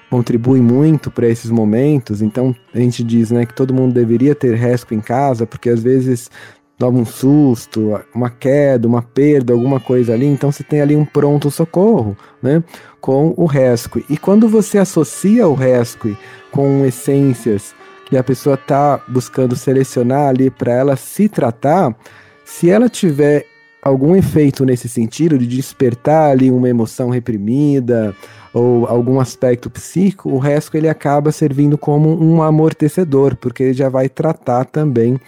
contribui 0.09 0.59
muito 0.59 1.09
para 1.09 1.27
esses 1.27 1.49
momentos. 1.49 2.21
Então 2.21 2.53
a 2.73 2.77
gente 2.77 3.01
diz, 3.03 3.31
né, 3.31 3.45
que 3.45 3.53
todo 3.53 3.73
mundo 3.73 3.93
deveria 3.93 4.35
ter 4.35 4.55
RESC 4.55 4.93
em 4.93 4.99
casa, 4.99 5.47
porque 5.47 5.69
às 5.69 5.81
vezes 5.81 6.29
dá 6.77 6.89
um 6.89 7.05
susto, 7.05 7.99
uma 8.13 8.29
queda, 8.29 8.87
uma 8.87 9.01
perda, 9.01 9.53
alguma 9.53 9.79
coisa 9.79 10.13
ali, 10.13 10.25
então 10.25 10.51
você 10.51 10.63
tem 10.63 10.81
ali 10.81 10.95
um 10.95 11.05
pronto 11.05 11.49
socorro, 11.49 12.17
né, 12.41 12.63
com 12.99 13.33
o 13.37 13.45
RESC. 13.45 14.03
E 14.09 14.17
quando 14.17 14.49
você 14.49 14.79
associa 14.79 15.47
o 15.47 15.53
RESC 15.53 16.17
com 16.51 16.83
essências 16.83 17.73
e 18.11 18.17
a 18.17 18.23
pessoa 18.23 18.55
está 18.55 18.99
buscando 19.07 19.55
selecionar 19.55 20.27
ali 20.27 20.49
para 20.49 20.73
ela 20.73 20.95
se 20.95 21.29
tratar, 21.29 21.95
se 22.43 22.69
ela 22.69 22.89
tiver 22.89 23.45
algum 23.81 24.15
efeito 24.15 24.65
nesse 24.65 24.87
sentido 24.87 25.37
de 25.37 25.47
despertar 25.47 26.31
ali 26.31 26.51
uma 26.51 26.69
emoção 26.69 27.09
reprimida 27.09 28.15
ou 28.53 28.85
algum 28.85 29.19
aspecto 29.19 29.69
psíquico, 29.69 30.29
o 30.29 30.37
resto 30.37 30.75
ele 30.75 30.89
acaba 30.89 31.31
servindo 31.31 31.77
como 31.77 32.21
um 32.21 32.43
amortecedor, 32.43 33.35
porque 33.37 33.63
ele 33.63 33.73
já 33.73 33.89
vai 33.89 34.09
tratar 34.09 34.65
também 34.65 35.19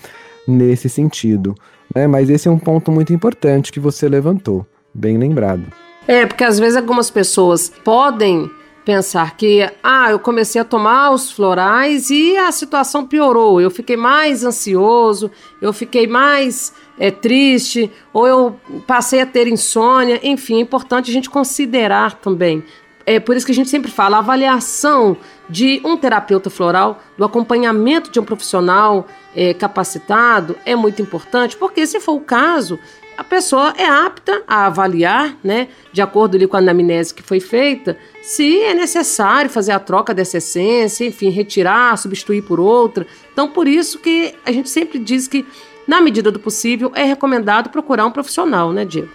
nesse 0.47 0.89
sentido. 0.89 1.55
Né? 1.95 2.05
Mas 2.05 2.29
esse 2.29 2.47
é 2.47 2.51
um 2.51 2.59
ponto 2.59 2.91
muito 2.91 3.13
importante 3.13 3.71
que 3.71 3.79
você 3.79 4.09
levantou, 4.09 4.65
bem 4.93 5.17
lembrado. 5.17 5.63
É, 6.07 6.25
porque 6.25 6.43
às 6.43 6.59
vezes 6.59 6.75
algumas 6.75 7.09
pessoas 7.09 7.71
podem 7.83 8.51
pensar 8.85 9.37
que, 9.37 9.69
ah, 9.81 10.11
eu 10.11 10.19
comecei 10.19 10.59
a 10.61 10.65
tomar 10.65 11.11
os 11.11 11.31
florais 11.31 12.09
e 12.09 12.37
a 12.37 12.51
situação 12.51 13.05
piorou, 13.05 13.61
eu 13.61 13.71
fiquei 13.71 13.95
mais 13.95 14.43
ansioso, 14.43 15.31
eu 15.61 15.71
fiquei 15.71 16.05
mais 16.05 16.73
é, 16.99 17.09
triste, 17.09 17.91
ou 18.11 18.27
eu 18.27 18.59
passei 18.85 19.21
a 19.21 19.25
ter 19.25 19.47
insônia, 19.47 20.19
enfim, 20.23 20.57
é 20.57 20.59
importante 20.59 21.09
a 21.09 21.13
gente 21.13 21.29
considerar 21.29 22.15
também. 22.15 22.63
É 23.05 23.19
por 23.19 23.35
isso 23.35 23.45
que 23.45 23.51
a 23.51 23.55
gente 23.55 23.69
sempre 23.69 23.91
fala, 23.91 24.17
a 24.17 24.19
avaliação 24.19 25.17
de 25.49 25.81
um 25.83 25.97
terapeuta 25.97 26.49
floral, 26.49 27.01
do 27.17 27.25
acompanhamento 27.25 28.09
de 28.09 28.19
um 28.19 28.23
profissional 28.23 29.07
é, 29.35 29.53
capacitado 29.53 30.57
é 30.65 30.75
muito 30.75 31.01
importante, 31.01 31.57
porque 31.57 31.85
se 31.85 31.99
for 31.99 32.13
o 32.13 32.21
caso, 32.21 32.79
a 33.17 33.23
pessoa 33.23 33.73
é 33.77 33.85
apta 33.85 34.43
a 34.47 34.65
avaliar, 34.65 35.37
né, 35.43 35.67
de 35.91 36.01
acordo 36.01 36.35
ali 36.35 36.47
com 36.47 36.55
a 36.55 36.59
anamnese 36.59 37.13
que 37.13 37.21
foi 37.21 37.39
feita, 37.39 37.97
se 38.21 38.59
é 38.61 38.73
necessário 38.73 39.49
fazer 39.49 39.71
a 39.71 39.79
troca 39.79 40.13
dessa 40.13 40.37
essência, 40.37 41.05
enfim, 41.05 41.29
retirar, 41.29 41.97
substituir 41.97 42.41
por 42.43 42.59
outra. 42.59 43.05
Então, 43.31 43.49
por 43.49 43.67
isso 43.67 43.99
que 43.99 44.33
a 44.45 44.51
gente 44.51 44.69
sempre 44.69 44.99
diz 44.99 45.27
que, 45.27 45.45
na 45.87 46.01
medida 46.01 46.31
do 46.31 46.39
possível, 46.39 46.91
é 46.95 47.03
recomendado 47.03 47.69
procurar 47.69 48.05
um 48.05 48.11
profissional, 48.11 48.71
né, 48.71 48.85
Diego? 48.85 49.09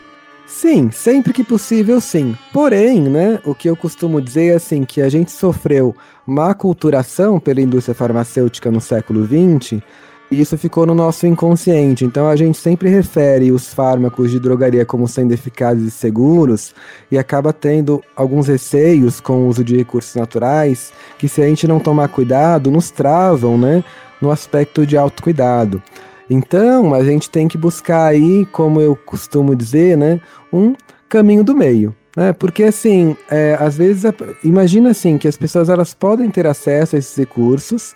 Sim, 0.47 0.91
sempre 0.91 1.35
que 1.35 1.45
possível, 1.45 2.01
sim. 2.01 2.35
Porém, 2.55 3.03
né, 3.03 3.39
o 3.45 3.55
que 3.55 3.69
eu 3.69 3.77
costumo 3.77 4.21
dizer 4.21 4.53
é 4.53 4.55
assim, 4.55 4.83
que 4.83 5.03
a 5.03 5.09
gente 5.09 5.31
sofreu 5.31 5.95
uma 6.27 6.51
aculturação 6.51 7.39
pela 7.39 7.61
indústria 7.61 7.95
farmacêutica 7.95 8.71
no 8.71 8.81
século 8.81 9.27
XX, 9.27 9.83
e 10.31 10.41
isso 10.41 10.59
ficou 10.59 10.87
no 10.87 10.95
nosso 10.95 11.27
inconsciente. 11.27 12.05
Então 12.05 12.29
a 12.29 12.37
gente 12.37 12.59
sempre 12.59 12.89
refere 12.89 13.51
os 13.51 13.73
fármacos 13.73 14.31
de 14.31 14.39
drogaria 14.39 14.85
como 14.85 15.09
sendo 15.09 15.33
eficazes 15.33 15.87
e 15.87 15.91
seguros, 15.91 16.75
e 17.11 17.19
acaba 17.19 17.53
tendo 17.53 18.03
alguns 18.15 18.49
receios 18.49 19.21
com 19.21 19.45
o 19.45 19.49
uso 19.49 19.65
de 19.65 19.77
recursos 19.77 20.15
naturais, 20.15 20.93
que 21.19 21.29
se 21.29 21.43
a 21.43 21.47
gente 21.47 21.67
não 21.67 21.81
tomar 21.81 22.09
cuidado, 22.09 22.71
nos 22.71 22.91
travam, 22.91 23.57
né, 23.57 23.83
no 24.21 24.31
aspecto 24.31 24.87
de 24.87 24.97
autocuidado. 24.97 25.83
Então, 26.31 26.93
a 26.93 27.03
gente 27.03 27.31
tem 27.31 27.49
que 27.49 27.57
buscar 27.57 28.05
aí, 28.07 28.45
como 28.53 28.81
eu 28.81 28.95
costumo 28.95 29.57
dizer, 29.57 29.97
né, 29.97 30.21
um 30.53 30.75
caminho 31.09 31.43
do 31.43 31.55
meio. 31.55 31.95
Né? 32.15 32.33
Porque, 32.33 32.65
assim, 32.65 33.17
é, 33.31 33.57
às 33.59 33.77
vezes, 33.77 34.03
imagina 34.45 34.91
assim, 34.91 35.17
que 35.17 35.29
as 35.29 35.37
pessoas 35.37 35.69
elas 35.69 35.95
podem 35.95 36.29
ter 36.31 36.47
acesso 36.47 36.97
a 36.97 36.99
esses 36.99 37.17
recursos, 37.17 37.95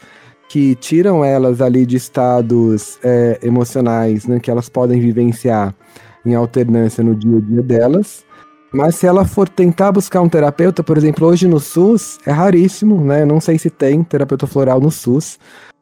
que 0.53 0.75
tiram 0.75 1.25
elas 1.25 1.63
ali 1.63 1.87
de 1.87 1.97
estados 1.97 2.99
é, 3.03 3.39
emocionais, 3.43 4.27
né, 4.27 4.39
que 4.39 4.51
elas 4.51 4.69
podem 4.69 5.01
vivenciar 5.01 5.75
em 6.27 6.35
alternância 6.35 7.03
no 7.03 7.15
dia 7.15 7.39
a 7.39 7.41
dia 7.41 7.63
delas. 7.63 8.23
Mas 8.71 8.97
se 8.97 9.07
ela 9.07 9.25
for 9.25 9.49
tentar 9.49 9.93
buscar 9.93 10.21
um 10.21 10.29
terapeuta, 10.29 10.83
por 10.83 10.99
exemplo, 10.99 11.27
hoje 11.27 11.49
no 11.49 11.59
SUS, 11.59 12.19
é 12.27 12.31
raríssimo, 12.31 13.03
né? 13.03 13.25
Não 13.25 13.41
sei 13.41 13.59
se 13.59 13.71
tem 13.71 14.05
terapeuta 14.05 14.47
floral 14.47 14.79
no 14.79 14.91
SUS, 14.91 15.39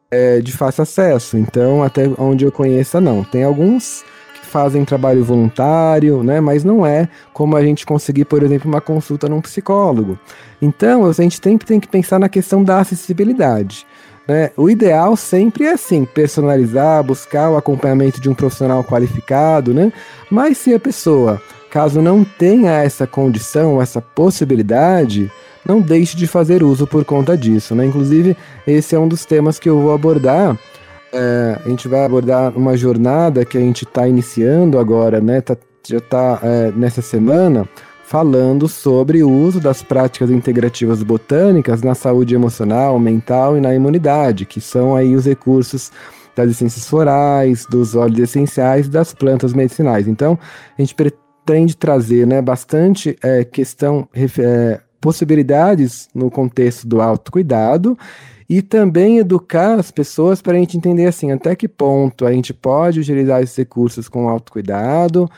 é, 0.09 0.39
de 0.39 0.53
fácil 0.53 0.83
acesso. 0.83 1.37
Então, 1.37 1.83
até 1.83 2.09
onde 2.17 2.45
eu 2.45 2.51
conheça, 2.51 3.01
não. 3.01 3.25
Tem 3.25 3.43
alguns 3.43 4.05
que 4.39 4.45
fazem 4.45 4.85
trabalho 4.85 5.21
voluntário, 5.21 6.23
né? 6.23 6.39
Mas 6.39 6.63
não 6.63 6.85
é 6.85 7.09
como 7.33 7.57
a 7.57 7.61
gente 7.61 7.85
conseguir, 7.85 8.23
por 8.23 8.41
exemplo, 8.41 8.71
uma 8.71 8.79
consulta 8.79 9.27
num 9.27 9.41
psicólogo. 9.41 10.17
Então, 10.61 11.05
a 11.05 11.11
gente 11.11 11.41
sempre 11.43 11.67
tem 11.67 11.77
que 11.77 11.89
pensar 11.89 12.19
na 12.19 12.29
questão 12.29 12.63
da 12.63 12.79
acessibilidade. 12.79 13.85
Né? 14.27 14.51
O 14.55 14.69
ideal 14.69 15.15
sempre 15.15 15.65
é 15.65 15.73
assim, 15.73 16.05
personalizar, 16.05 17.03
buscar 17.03 17.49
o 17.49 17.57
acompanhamento 17.57 18.21
de 18.21 18.29
um 18.29 18.33
profissional 18.33 18.83
qualificado, 18.83 19.73
né? 19.73 19.91
Mas 20.29 20.57
se 20.57 20.73
a 20.73 20.79
pessoa, 20.79 21.41
caso 21.69 22.01
não 22.01 22.23
tenha 22.23 22.83
essa 22.83 23.07
condição, 23.07 23.81
essa 23.81 24.01
possibilidade, 24.01 25.31
não 25.65 25.81
deixe 25.81 26.15
de 26.15 26.27
fazer 26.27 26.63
uso 26.63 26.87
por 26.87 27.03
conta 27.05 27.37
disso, 27.37 27.75
né? 27.75 27.85
Inclusive, 27.85 28.37
esse 28.65 28.95
é 28.95 28.99
um 28.99 29.07
dos 29.07 29.25
temas 29.25 29.59
que 29.59 29.69
eu 29.69 29.79
vou 29.79 29.93
abordar. 29.93 30.57
É, 31.13 31.59
a 31.65 31.69
gente 31.69 31.87
vai 31.87 32.05
abordar 32.05 32.55
uma 32.57 32.77
jornada 32.77 33.43
que 33.43 33.57
a 33.57 33.61
gente 33.61 33.83
está 33.83 34.07
iniciando 34.07 34.79
agora, 34.79 35.19
né? 35.19 35.41
Tá, 35.41 35.57
já 35.87 35.97
está 35.97 36.39
é, 36.43 36.71
nessa 36.75 37.01
semana, 37.01 37.67
falando 38.11 38.67
sobre 38.67 39.23
o 39.23 39.31
uso 39.31 39.57
das 39.61 39.81
práticas 39.81 40.29
integrativas 40.29 41.01
botânicas 41.01 41.81
na 41.81 41.95
saúde 41.95 42.35
emocional, 42.35 42.99
mental 42.99 43.57
e 43.57 43.61
na 43.61 43.73
imunidade, 43.73 44.45
que 44.45 44.59
são 44.59 44.97
aí 44.97 45.15
os 45.15 45.25
recursos 45.25 45.93
das 46.35 46.51
essências 46.51 46.85
florais, 46.89 47.65
dos 47.65 47.95
óleos 47.95 48.19
essenciais 48.19 48.89
das 48.89 49.13
plantas 49.13 49.53
medicinais. 49.53 50.09
Então, 50.09 50.37
a 50.77 50.81
gente 50.81 50.93
pretende 50.93 51.77
trazer 51.77 52.27
né, 52.27 52.41
bastante 52.41 53.15
é, 53.23 53.45
questão 53.45 54.05
é, 54.13 54.81
possibilidades 54.99 56.09
no 56.13 56.29
contexto 56.29 56.85
do 56.85 57.01
autocuidado 57.01 57.97
e 58.49 58.61
também 58.61 59.19
educar 59.19 59.79
as 59.79 59.89
pessoas 59.89 60.41
para 60.41 60.51
a 60.51 60.57
gente 60.57 60.75
entender 60.75 61.05
assim 61.05 61.31
até 61.31 61.55
que 61.55 61.65
ponto 61.65 62.25
a 62.25 62.33
gente 62.33 62.53
pode 62.53 62.99
utilizar 62.99 63.41
esses 63.41 63.55
recursos 63.55 64.09
com 64.09 64.27
autocuidado 64.27 65.29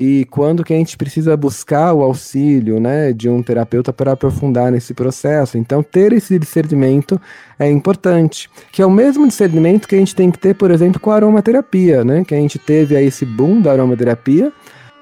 e 0.00 0.24
quando 0.26 0.62
que 0.62 0.72
a 0.72 0.76
gente 0.76 0.96
precisa 0.96 1.36
buscar 1.36 1.92
o 1.92 2.02
auxílio 2.02 2.78
né, 2.78 3.12
de 3.12 3.28
um 3.28 3.42
terapeuta 3.42 3.92
para 3.92 4.12
aprofundar 4.12 4.70
nesse 4.70 4.94
processo. 4.94 5.58
Então, 5.58 5.82
ter 5.82 6.12
esse 6.12 6.38
discernimento 6.38 7.20
é 7.58 7.68
importante, 7.68 8.48
que 8.70 8.80
é 8.80 8.86
o 8.86 8.90
mesmo 8.90 9.26
discernimento 9.26 9.88
que 9.88 9.96
a 9.96 9.98
gente 9.98 10.14
tem 10.14 10.30
que 10.30 10.38
ter, 10.38 10.54
por 10.54 10.70
exemplo, 10.70 11.00
com 11.00 11.10
a 11.10 11.16
aromaterapia, 11.16 12.04
né? 12.04 12.24
Que 12.24 12.34
a 12.34 12.38
gente 12.38 12.60
teve 12.60 12.96
aí 12.96 13.06
esse 13.06 13.24
boom 13.24 13.60
da 13.60 13.72
aromaterapia 13.72 14.52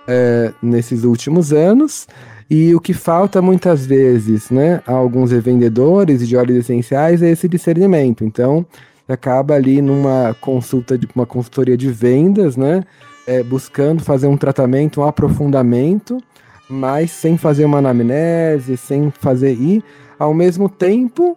é, 0.08 0.52
nesses 0.62 1.04
últimos 1.04 1.52
anos, 1.52 2.06
e 2.48 2.74
o 2.74 2.80
que 2.80 2.94
falta 2.94 3.42
muitas 3.42 3.84
vezes, 3.84 4.50
né, 4.50 4.80
a 4.86 4.92
alguns 4.92 5.32
revendedores 5.32 6.26
de 6.26 6.36
óleos 6.36 6.60
essenciais 6.60 7.20
é 7.20 7.30
esse 7.30 7.48
discernimento. 7.48 8.24
Então, 8.24 8.64
acaba 9.08 9.54
ali 9.54 9.82
numa 9.82 10.34
consulta 10.40 10.96
de 10.96 11.08
uma 11.14 11.26
consultoria 11.26 11.76
de 11.76 11.90
vendas, 11.90 12.56
né, 12.56 12.84
é, 13.26 13.42
buscando 13.42 14.02
fazer 14.02 14.26
um 14.26 14.36
tratamento, 14.36 15.00
um 15.00 15.04
aprofundamento, 15.04 16.18
mas 16.68 17.10
sem 17.10 17.36
fazer 17.36 17.64
uma 17.64 17.78
anamnese, 17.78 18.76
sem 18.76 19.10
fazer 19.10 19.54
e 19.54 19.82
ao 20.18 20.32
mesmo 20.32 20.68
tempo 20.68 21.36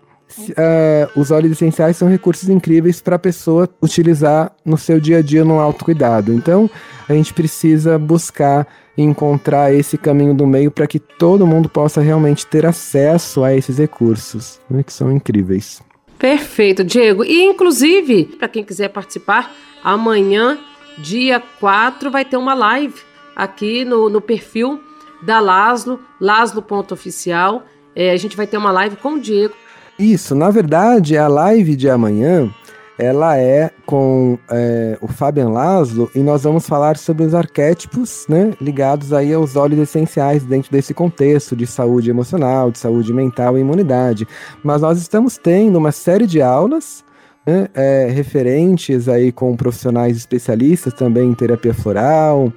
Uh, 0.50 1.20
os 1.20 1.32
óleos 1.32 1.54
essenciais 1.54 1.98
são 1.98 2.08
recursos 2.08 2.50
incríveis 2.50 3.02
para 3.02 3.16
a 3.16 3.20
pessoa 3.20 3.68
utilizar 3.82 4.52
no 4.64 4.78
seu 4.78 5.00
dia 5.00 5.18
a 5.18 5.22
dia 5.24 5.44
no 5.44 5.60
autocuidado. 5.60 6.32
Então, 6.32 6.70
a 7.08 7.14
gente 7.14 7.34
precisa 7.34 7.98
buscar 7.98 8.68
encontrar 8.96 9.74
esse 9.74 9.98
caminho 9.98 10.34
do 10.34 10.46
meio 10.46 10.70
para 10.70 10.86
que 10.86 11.00
todo 11.00 11.48
mundo 11.48 11.68
possa 11.68 12.00
realmente 12.00 12.46
ter 12.46 12.66
acesso 12.66 13.44
a 13.44 13.56
esses 13.56 13.78
recursos, 13.78 14.60
né, 14.70 14.84
que 14.84 14.94
são 14.94 15.12
incríveis. 15.12 15.82
Perfeito, 16.20 16.84
Diego. 16.84 17.24
E, 17.24 17.46
inclusive, 17.46 18.26
para 18.38 18.50
quem 18.50 18.64
quiser 18.64 18.90
participar, 18.90 19.52
amanhã, 19.84 20.60
dia 20.98 21.42
4, 21.60 22.12
vai 22.12 22.26
ter 22.26 22.38
uma 22.38 22.54
live 22.54 23.02
aqui 23.36 23.86
no, 23.86 24.10
no 24.10 24.20
perfil 24.20 24.82
da 25.22 25.40
Laslo, 25.40 26.00
laslo.oficial. 26.20 27.64
É, 27.96 28.12
a 28.12 28.18
gente 28.18 28.36
vai 28.36 28.48
ter 28.48 28.58
uma 28.58 28.72
live 28.72 28.96
com 28.96 29.14
o 29.14 29.20
Diego 29.20 29.56
isso, 30.00 30.34
na 30.34 30.50
verdade, 30.50 31.18
a 31.18 31.28
live 31.28 31.76
de 31.76 31.90
amanhã 31.90 32.50
ela 32.98 33.38
é 33.38 33.70
com 33.86 34.38
é, 34.50 34.98
o 35.02 35.10
Fabian 35.10 35.50
Laszlo 35.50 36.10
e 36.16 36.20
nós 36.20 36.44
vamos 36.44 36.66
falar 36.66 36.96
sobre 36.96 37.26
os 37.26 37.36
arquétipos 37.36 38.26
né, 38.30 38.54
ligados 38.62 39.12
aí 39.12 39.34
aos 39.34 39.58
óleos 39.58 39.82
essenciais 39.82 40.44
dentro 40.44 40.72
desse 40.72 40.94
contexto 40.94 41.54
de 41.54 41.68
saúde 41.68 42.10
emocional, 42.10 42.72
de 42.72 42.80
saúde 42.80 43.12
mental 43.12 43.58
e 43.58 43.62
imunidade. 43.62 44.26
Mas 44.64 44.82
nós 44.82 44.98
estamos 45.00 45.38
tendo 45.38 45.78
uma 45.78 45.92
série 45.92 46.26
de 46.26 46.42
aulas 46.42 47.04
né, 47.46 47.68
é, 47.74 48.10
referentes 48.12 49.08
aí 49.08 49.32
com 49.32 49.56
profissionais 49.56 50.18
especialistas 50.18 50.94
também 50.94 51.30
em 51.30 51.34
terapia 51.34 51.74
floral, 51.74 52.52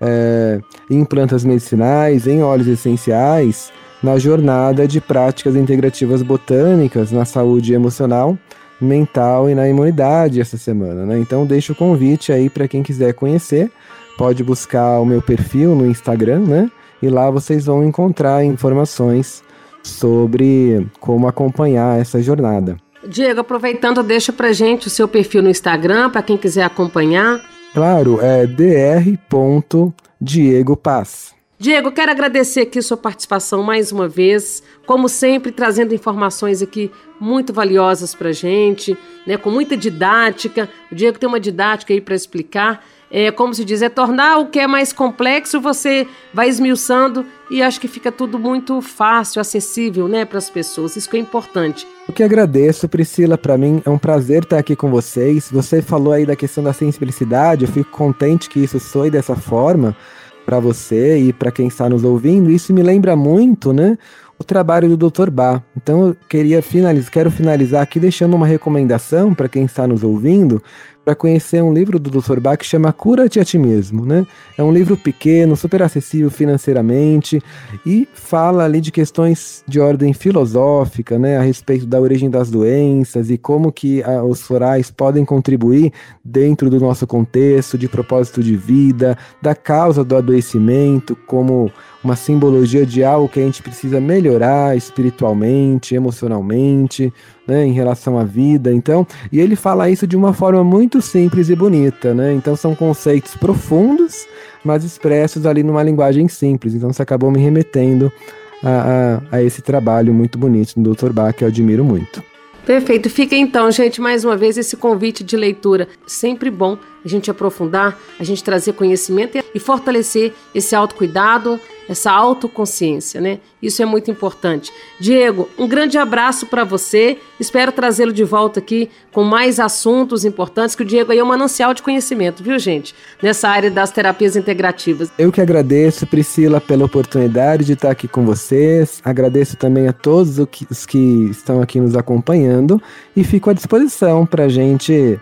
é, 0.00 0.60
em 0.90 1.04
plantas 1.04 1.44
medicinais, 1.44 2.26
em 2.26 2.42
óleos 2.42 2.68
essenciais, 2.68 3.72
na 4.02 4.18
jornada 4.18 4.86
de 4.86 5.00
práticas 5.00 5.56
integrativas 5.56 6.22
botânicas 6.22 7.10
na 7.10 7.24
saúde 7.24 7.72
emocional, 7.72 8.36
mental 8.80 9.48
e 9.48 9.54
na 9.54 9.68
imunidade 9.68 10.40
essa 10.40 10.58
semana, 10.58 11.06
né? 11.06 11.18
Então 11.18 11.46
deixo 11.46 11.72
o 11.72 11.76
convite 11.76 12.30
aí 12.30 12.50
para 12.50 12.68
quem 12.68 12.82
quiser 12.82 13.14
conhecer, 13.14 13.70
pode 14.18 14.44
buscar 14.44 15.00
o 15.00 15.06
meu 15.06 15.22
perfil 15.22 15.74
no 15.74 15.86
Instagram, 15.86 16.40
né? 16.40 16.70
E 17.02 17.08
lá 17.08 17.30
vocês 17.30 17.66
vão 17.66 17.84
encontrar 17.84 18.44
informações 18.44 19.42
sobre 19.82 20.86
como 21.00 21.26
acompanhar 21.26 21.98
essa 21.98 22.20
jornada. 22.20 22.76
Diego, 23.08 23.40
aproveitando, 23.40 24.02
deixa 24.02 24.32
pra 24.32 24.52
gente 24.52 24.86
o 24.86 24.90
seu 24.90 25.06
perfil 25.06 25.42
no 25.42 25.50
Instagram 25.50 26.10
para 26.10 26.22
quem 26.22 26.36
quiser 26.36 26.64
acompanhar. 26.64 27.40
Claro, 27.72 28.18
é 28.20 28.46
dr.diegopaz. 28.46 31.36
Diego, 31.58 31.90
quero 31.90 32.10
agradecer 32.10 32.60
aqui 32.60 32.82
sua 32.82 32.98
participação 32.98 33.62
mais 33.62 33.90
uma 33.90 34.06
vez, 34.06 34.62
como 34.84 35.08
sempre, 35.08 35.50
trazendo 35.50 35.94
informações 35.94 36.60
aqui 36.60 36.90
muito 37.18 37.50
valiosas 37.50 38.14
para 38.14 38.30
gente, 38.30 38.94
né, 39.26 39.38
com 39.38 39.50
muita 39.50 39.74
didática. 39.74 40.68
O 40.92 40.94
Diego 40.94 41.18
tem 41.18 41.26
uma 41.26 41.40
didática 41.40 41.94
aí 41.94 42.00
para 42.00 42.14
explicar. 42.14 42.84
É, 43.10 43.30
como 43.30 43.54
se 43.54 43.64
diz, 43.64 43.82
é 43.82 43.88
tornar 43.88 44.38
o 44.38 44.46
que 44.46 44.58
é 44.58 44.66
mais 44.66 44.92
complexo, 44.92 45.60
você 45.60 46.06
vai 46.34 46.48
esmiuçando 46.48 47.24
e 47.50 47.62
acho 47.62 47.80
que 47.80 47.86
fica 47.86 48.10
tudo 48.10 48.38
muito 48.38 48.80
fácil, 48.80 49.40
acessível 49.40 50.08
né, 50.08 50.24
para 50.24 50.38
as 50.38 50.50
pessoas. 50.50 50.96
Isso 50.96 51.08
que 51.08 51.16
é 51.16 51.20
importante. 51.20 51.86
O 52.08 52.12
que 52.12 52.22
agradeço, 52.22 52.88
Priscila, 52.88 53.38
para 53.38 53.56
mim 53.56 53.80
é 53.84 53.90
um 53.90 53.98
prazer 53.98 54.42
estar 54.42 54.58
aqui 54.58 54.74
com 54.74 54.90
vocês. 54.90 55.48
Você 55.52 55.80
falou 55.80 56.12
aí 56.12 56.26
da 56.26 56.34
questão 56.34 56.64
da 56.64 56.72
sensibilidade, 56.72 57.64
eu 57.64 57.70
fico 57.70 57.90
contente 57.90 58.50
que 58.50 58.60
isso 58.60 58.80
soe 58.80 59.10
dessa 59.10 59.36
forma 59.36 59.96
para 60.44 60.58
você 60.60 61.18
e 61.18 61.32
para 61.32 61.50
quem 61.50 61.66
está 61.66 61.88
nos 61.88 62.04
ouvindo, 62.04 62.50
isso 62.50 62.72
me 62.72 62.82
lembra 62.82 63.16
muito, 63.16 63.72
né? 63.72 63.98
o 64.38 64.44
trabalho 64.44 64.94
do 64.94 65.10
Dr. 65.10 65.30
Bá. 65.30 65.62
Então 65.76 66.08
eu 66.08 66.16
queria 66.28 66.62
finalizar, 66.62 67.10
quero 67.10 67.30
finalizar 67.30 67.82
aqui 67.82 67.98
deixando 67.98 68.34
uma 68.34 68.46
recomendação 68.46 69.34
para 69.34 69.48
quem 69.48 69.64
está 69.64 69.86
nos 69.86 70.02
ouvindo, 70.02 70.62
para 71.06 71.14
conhecer 71.14 71.62
um 71.62 71.72
livro 71.72 72.00
do 72.00 72.10
Dr. 72.10 72.40
Bach 72.40 72.58
que 72.58 72.66
chama 72.66 72.92
Cura-te 72.92 73.38
a 73.38 73.44
ti 73.44 73.56
mesmo, 73.56 74.04
né? 74.04 74.26
É 74.58 74.62
um 74.64 74.72
livro 74.72 74.96
pequeno, 74.96 75.54
super 75.54 75.80
acessível 75.80 76.32
financeiramente 76.32 77.40
e 77.86 78.08
fala 78.12 78.64
ali 78.64 78.80
de 78.80 78.90
questões 78.90 79.62
de 79.68 79.78
ordem 79.78 80.12
filosófica, 80.12 81.16
né, 81.16 81.38
a 81.38 81.42
respeito 81.42 81.86
da 81.86 82.00
origem 82.00 82.28
das 82.28 82.50
doenças 82.50 83.30
e 83.30 83.38
como 83.38 83.70
que 83.70 84.02
a, 84.02 84.24
os 84.24 84.40
florais 84.40 84.90
podem 84.90 85.24
contribuir 85.24 85.92
dentro 86.24 86.68
do 86.68 86.80
nosso 86.80 87.06
contexto 87.06 87.78
de 87.78 87.86
propósito 87.86 88.42
de 88.42 88.56
vida, 88.56 89.16
da 89.40 89.54
causa 89.54 90.02
do 90.02 90.16
adoecimento, 90.16 91.14
como 91.24 91.70
uma 92.02 92.16
simbologia 92.16 92.84
de 92.84 93.04
algo 93.04 93.28
que 93.28 93.38
a 93.38 93.44
gente 93.44 93.62
precisa 93.62 94.00
melhorar 94.00 94.76
espiritualmente, 94.76 95.94
emocionalmente, 95.94 97.12
né, 97.46 97.64
em 97.66 97.72
relação 97.72 98.18
à 98.18 98.24
vida. 98.24 98.72
Então, 98.72 99.06
e 99.30 99.40
ele 99.40 99.56
fala 99.56 99.88
isso 99.88 100.06
de 100.06 100.16
uma 100.16 100.32
forma 100.32 100.62
muito 100.64 101.00
simples 101.00 101.48
e 101.48 101.56
bonita, 101.56 102.14
né? 102.14 102.34
Então 102.34 102.56
são 102.56 102.74
conceitos 102.74 103.36
profundos, 103.36 104.26
mas 104.64 104.84
expressos 104.84 105.46
ali 105.46 105.62
numa 105.62 105.82
linguagem 105.82 106.28
simples. 106.28 106.74
Então 106.74 106.92
você 106.92 107.02
acabou 107.02 107.30
me 107.30 107.38
remetendo 107.38 108.12
a, 108.62 109.20
a, 109.30 109.36
a 109.36 109.42
esse 109.42 109.62
trabalho 109.62 110.12
muito 110.12 110.38
bonito 110.38 110.74
do 110.76 110.94
Dr. 110.94 111.12
Bach, 111.12 111.34
que 111.34 111.44
eu 111.44 111.48
admiro 111.48 111.84
muito. 111.84 112.22
Perfeito. 112.66 113.08
Fica 113.08 113.36
então, 113.36 113.70
gente, 113.70 114.00
mais 114.00 114.24
uma 114.24 114.36
vez 114.36 114.58
esse 114.58 114.76
convite 114.76 115.22
de 115.22 115.36
leitura. 115.36 115.86
Sempre 116.04 116.50
bom 116.50 116.76
a 117.04 117.08
gente 117.08 117.30
aprofundar, 117.30 117.96
a 118.18 118.24
gente 118.24 118.42
trazer 118.42 118.72
conhecimento 118.72 119.38
e 119.54 119.60
fortalecer 119.60 120.32
esse 120.52 120.74
autocuidado, 120.74 121.60
essa 121.88 122.10
autoconsciência, 122.10 123.20
né? 123.20 123.38
Isso 123.62 123.82
é 123.82 123.86
muito 123.86 124.10
importante. 124.10 124.72
Diego, 124.98 125.48
um 125.58 125.66
grande 125.66 125.98
abraço 125.98 126.46
para 126.46 126.64
você. 126.64 127.18
Espero 127.38 127.72
trazê-lo 127.72 128.12
de 128.12 128.24
volta 128.24 128.60
aqui 128.60 128.90
com 129.12 129.24
mais 129.24 129.58
assuntos 129.58 130.24
importantes, 130.24 130.74
que 130.74 130.82
o 130.82 130.86
Diego 130.86 131.12
aí 131.12 131.18
é 131.18 131.24
um 131.24 131.26
manancial 131.26 131.72
de 131.72 131.82
conhecimento, 131.82 132.42
viu, 132.42 132.58
gente? 132.58 132.94
Nessa 133.22 133.48
área 133.48 133.70
das 133.70 133.90
terapias 133.90 134.36
integrativas. 134.36 135.10
Eu 135.18 135.32
que 135.32 135.40
agradeço, 135.40 136.06
Priscila, 136.06 136.60
pela 136.60 136.84
oportunidade 136.84 137.64
de 137.64 137.72
estar 137.72 137.90
aqui 137.90 138.08
com 138.08 138.24
vocês. 138.24 139.00
Agradeço 139.04 139.56
também 139.56 139.88
a 139.88 139.92
todos 139.92 140.38
os 140.70 140.86
que 140.86 141.28
estão 141.30 141.62
aqui 141.62 141.80
nos 141.80 141.96
acompanhando 141.96 142.80
e 143.16 143.24
fico 143.24 143.50
à 143.50 143.52
disposição 143.52 144.26
para 144.26 144.44
a 144.44 144.48
gente 144.48 145.18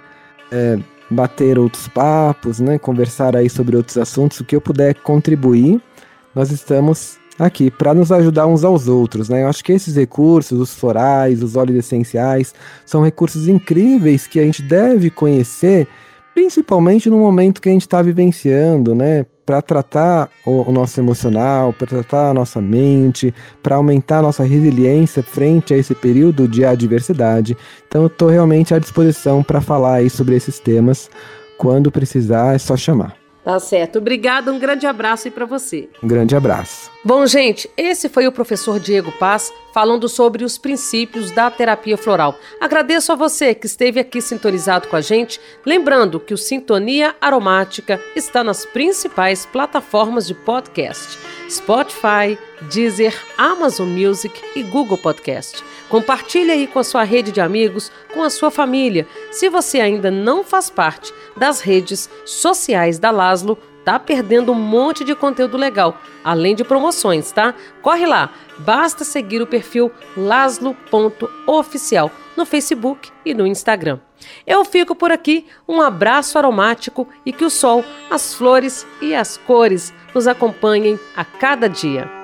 é, 0.50 0.78
bater 1.10 1.58
outros 1.58 1.88
papos, 1.88 2.60
né? 2.60 2.78
Conversar 2.78 3.36
aí 3.36 3.48
sobre 3.48 3.76
outros 3.76 3.96
assuntos, 3.96 4.40
o 4.40 4.44
que 4.44 4.56
eu 4.56 4.60
puder 4.60 4.94
contribuir 4.94 5.80
nós 6.34 6.50
estamos 6.50 7.18
aqui 7.38 7.70
para 7.70 7.94
nos 7.94 8.12
ajudar 8.12 8.46
uns 8.46 8.64
aos 8.64 8.88
outros, 8.88 9.28
né? 9.28 9.42
Eu 9.42 9.48
acho 9.48 9.64
que 9.64 9.72
esses 9.72 9.96
recursos, 9.96 10.58
os 10.58 10.74
florais, 10.74 11.42
os 11.42 11.56
óleos 11.56 11.78
essenciais, 11.78 12.54
são 12.84 13.02
recursos 13.02 13.48
incríveis 13.48 14.26
que 14.26 14.38
a 14.38 14.44
gente 14.44 14.62
deve 14.62 15.10
conhecer, 15.10 15.88
principalmente 16.34 17.10
no 17.10 17.18
momento 17.18 17.60
que 17.60 17.68
a 17.68 17.72
gente 17.72 17.82
está 17.82 18.00
vivenciando, 18.02 18.94
né? 18.94 19.26
Para 19.44 19.60
tratar 19.60 20.30
o, 20.46 20.72
nosso 20.72 20.98
emocional, 20.98 21.72
para 21.72 21.86
tratar 21.86 22.30
a 22.30 22.34
nossa 22.34 22.62
mente, 22.62 23.34
para 23.62 23.76
aumentar 23.76 24.20
a 24.20 24.22
nossa 24.22 24.42
resiliência 24.42 25.22
frente 25.22 25.74
a 25.74 25.76
esse 25.76 25.94
período 25.94 26.48
de 26.48 26.64
adversidade. 26.64 27.54
Então, 27.86 28.02
eu 28.02 28.06
estou 28.06 28.28
realmente 28.28 28.72
à 28.72 28.78
disposição 28.78 29.42
para 29.42 29.60
falar 29.60 29.96
aí 29.96 30.08
sobre 30.08 30.34
esses 30.34 30.58
temas. 30.58 31.10
Quando 31.58 31.90
precisar, 31.90 32.54
é 32.54 32.58
só 32.58 32.74
chamar. 32.74 33.23
Tá 33.44 33.60
certo. 33.60 33.98
Obrigada, 33.98 34.50
um 34.50 34.58
grande 34.58 34.86
abraço 34.86 35.28
aí 35.28 35.30
para 35.30 35.44
você. 35.44 35.88
Um 36.02 36.08
grande 36.08 36.34
abraço. 36.34 36.90
Bom, 37.04 37.26
gente, 37.26 37.70
esse 37.76 38.08
foi 38.08 38.26
o 38.26 38.32
professor 38.32 38.80
Diego 38.80 39.12
Paz 39.12 39.52
falando 39.74 40.08
sobre 40.08 40.44
os 40.44 40.56
princípios 40.56 41.30
da 41.30 41.50
terapia 41.50 41.98
floral. 41.98 42.38
Agradeço 42.58 43.12
a 43.12 43.16
você 43.16 43.54
que 43.54 43.66
esteve 43.66 44.00
aqui 44.00 44.22
sintonizado 44.22 44.88
com 44.88 44.96
a 44.96 45.02
gente, 45.02 45.38
lembrando 45.66 46.18
que 46.18 46.32
o 46.32 46.38
Sintonia 46.38 47.14
Aromática 47.20 48.00
está 48.16 48.42
nas 48.42 48.64
principais 48.64 49.44
plataformas 49.44 50.26
de 50.26 50.32
podcast: 50.32 51.18
Spotify, 51.48 52.38
Deezer, 52.72 53.14
Amazon 53.36 53.88
Music 53.88 54.40
e 54.56 54.62
Google 54.62 54.98
Podcast. 54.98 55.62
Compartilhe 55.88 56.50
aí 56.50 56.66
com 56.66 56.78
a 56.78 56.84
sua 56.84 57.04
rede 57.04 57.30
de 57.30 57.40
amigos, 57.40 57.92
com 58.12 58.22
a 58.22 58.30
sua 58.30 58.50
família. 58.50 59.06
Se 59.30 59.48
você 59.48 59.80
ainda 59.80 60.10
não 60.10 60.42
faz 60.42 60.70
parte 60.70 61.12
das 61.36 61.60
redes 61.60 62.08
sociais 62.24 62.98
da 62.98 63.10
Laszlo, 63.10 63.58
tá 63.84 63.98
perdendo 63.98 64.52
um 64.52 64.54
monte 64.54 65.04
de 65.04 65.14
conteúdo 65.14 65.56
legal, 65.58 66.00
além 66.24 66.54
de 66.54 66.64
promoções, 66.64 67.30
tá? 67.30 67.54
Corre 67.82 68.06
lá, 68.06 68.32
basta 68.58 69.04
seguir 69.04 69.42
o 69.42 69.46
perfil 69.46 69.92
laslo.oficial 70.16 72.10
no 72.36 72.46
Facebook 72.46 73.10
e 73.24 73.34
no 73.34 73.46
Instagram. 73.46 74.00
Eu 74.46 74.64
fico 74.64 74.94
por 74.94 75.12
aqui, 75.12 75.46
um 75.68 75.82
abraço 75.82 76.38
aromático 76.38 77.06
e 77.26 77.32
que 77.32 77.44
o 77.44 77.50
sol, 77.50 77.84
as 78.10 78.34
flores 78.34 78.86
e 79.00 79.14
as 79.14 79.36
cores 79.36 79.92
nos 80.14 80.26
acompanhem 80.26 80.98
a 81.16 81.24
cada 81.24 81.68
dia. 81.68 82.23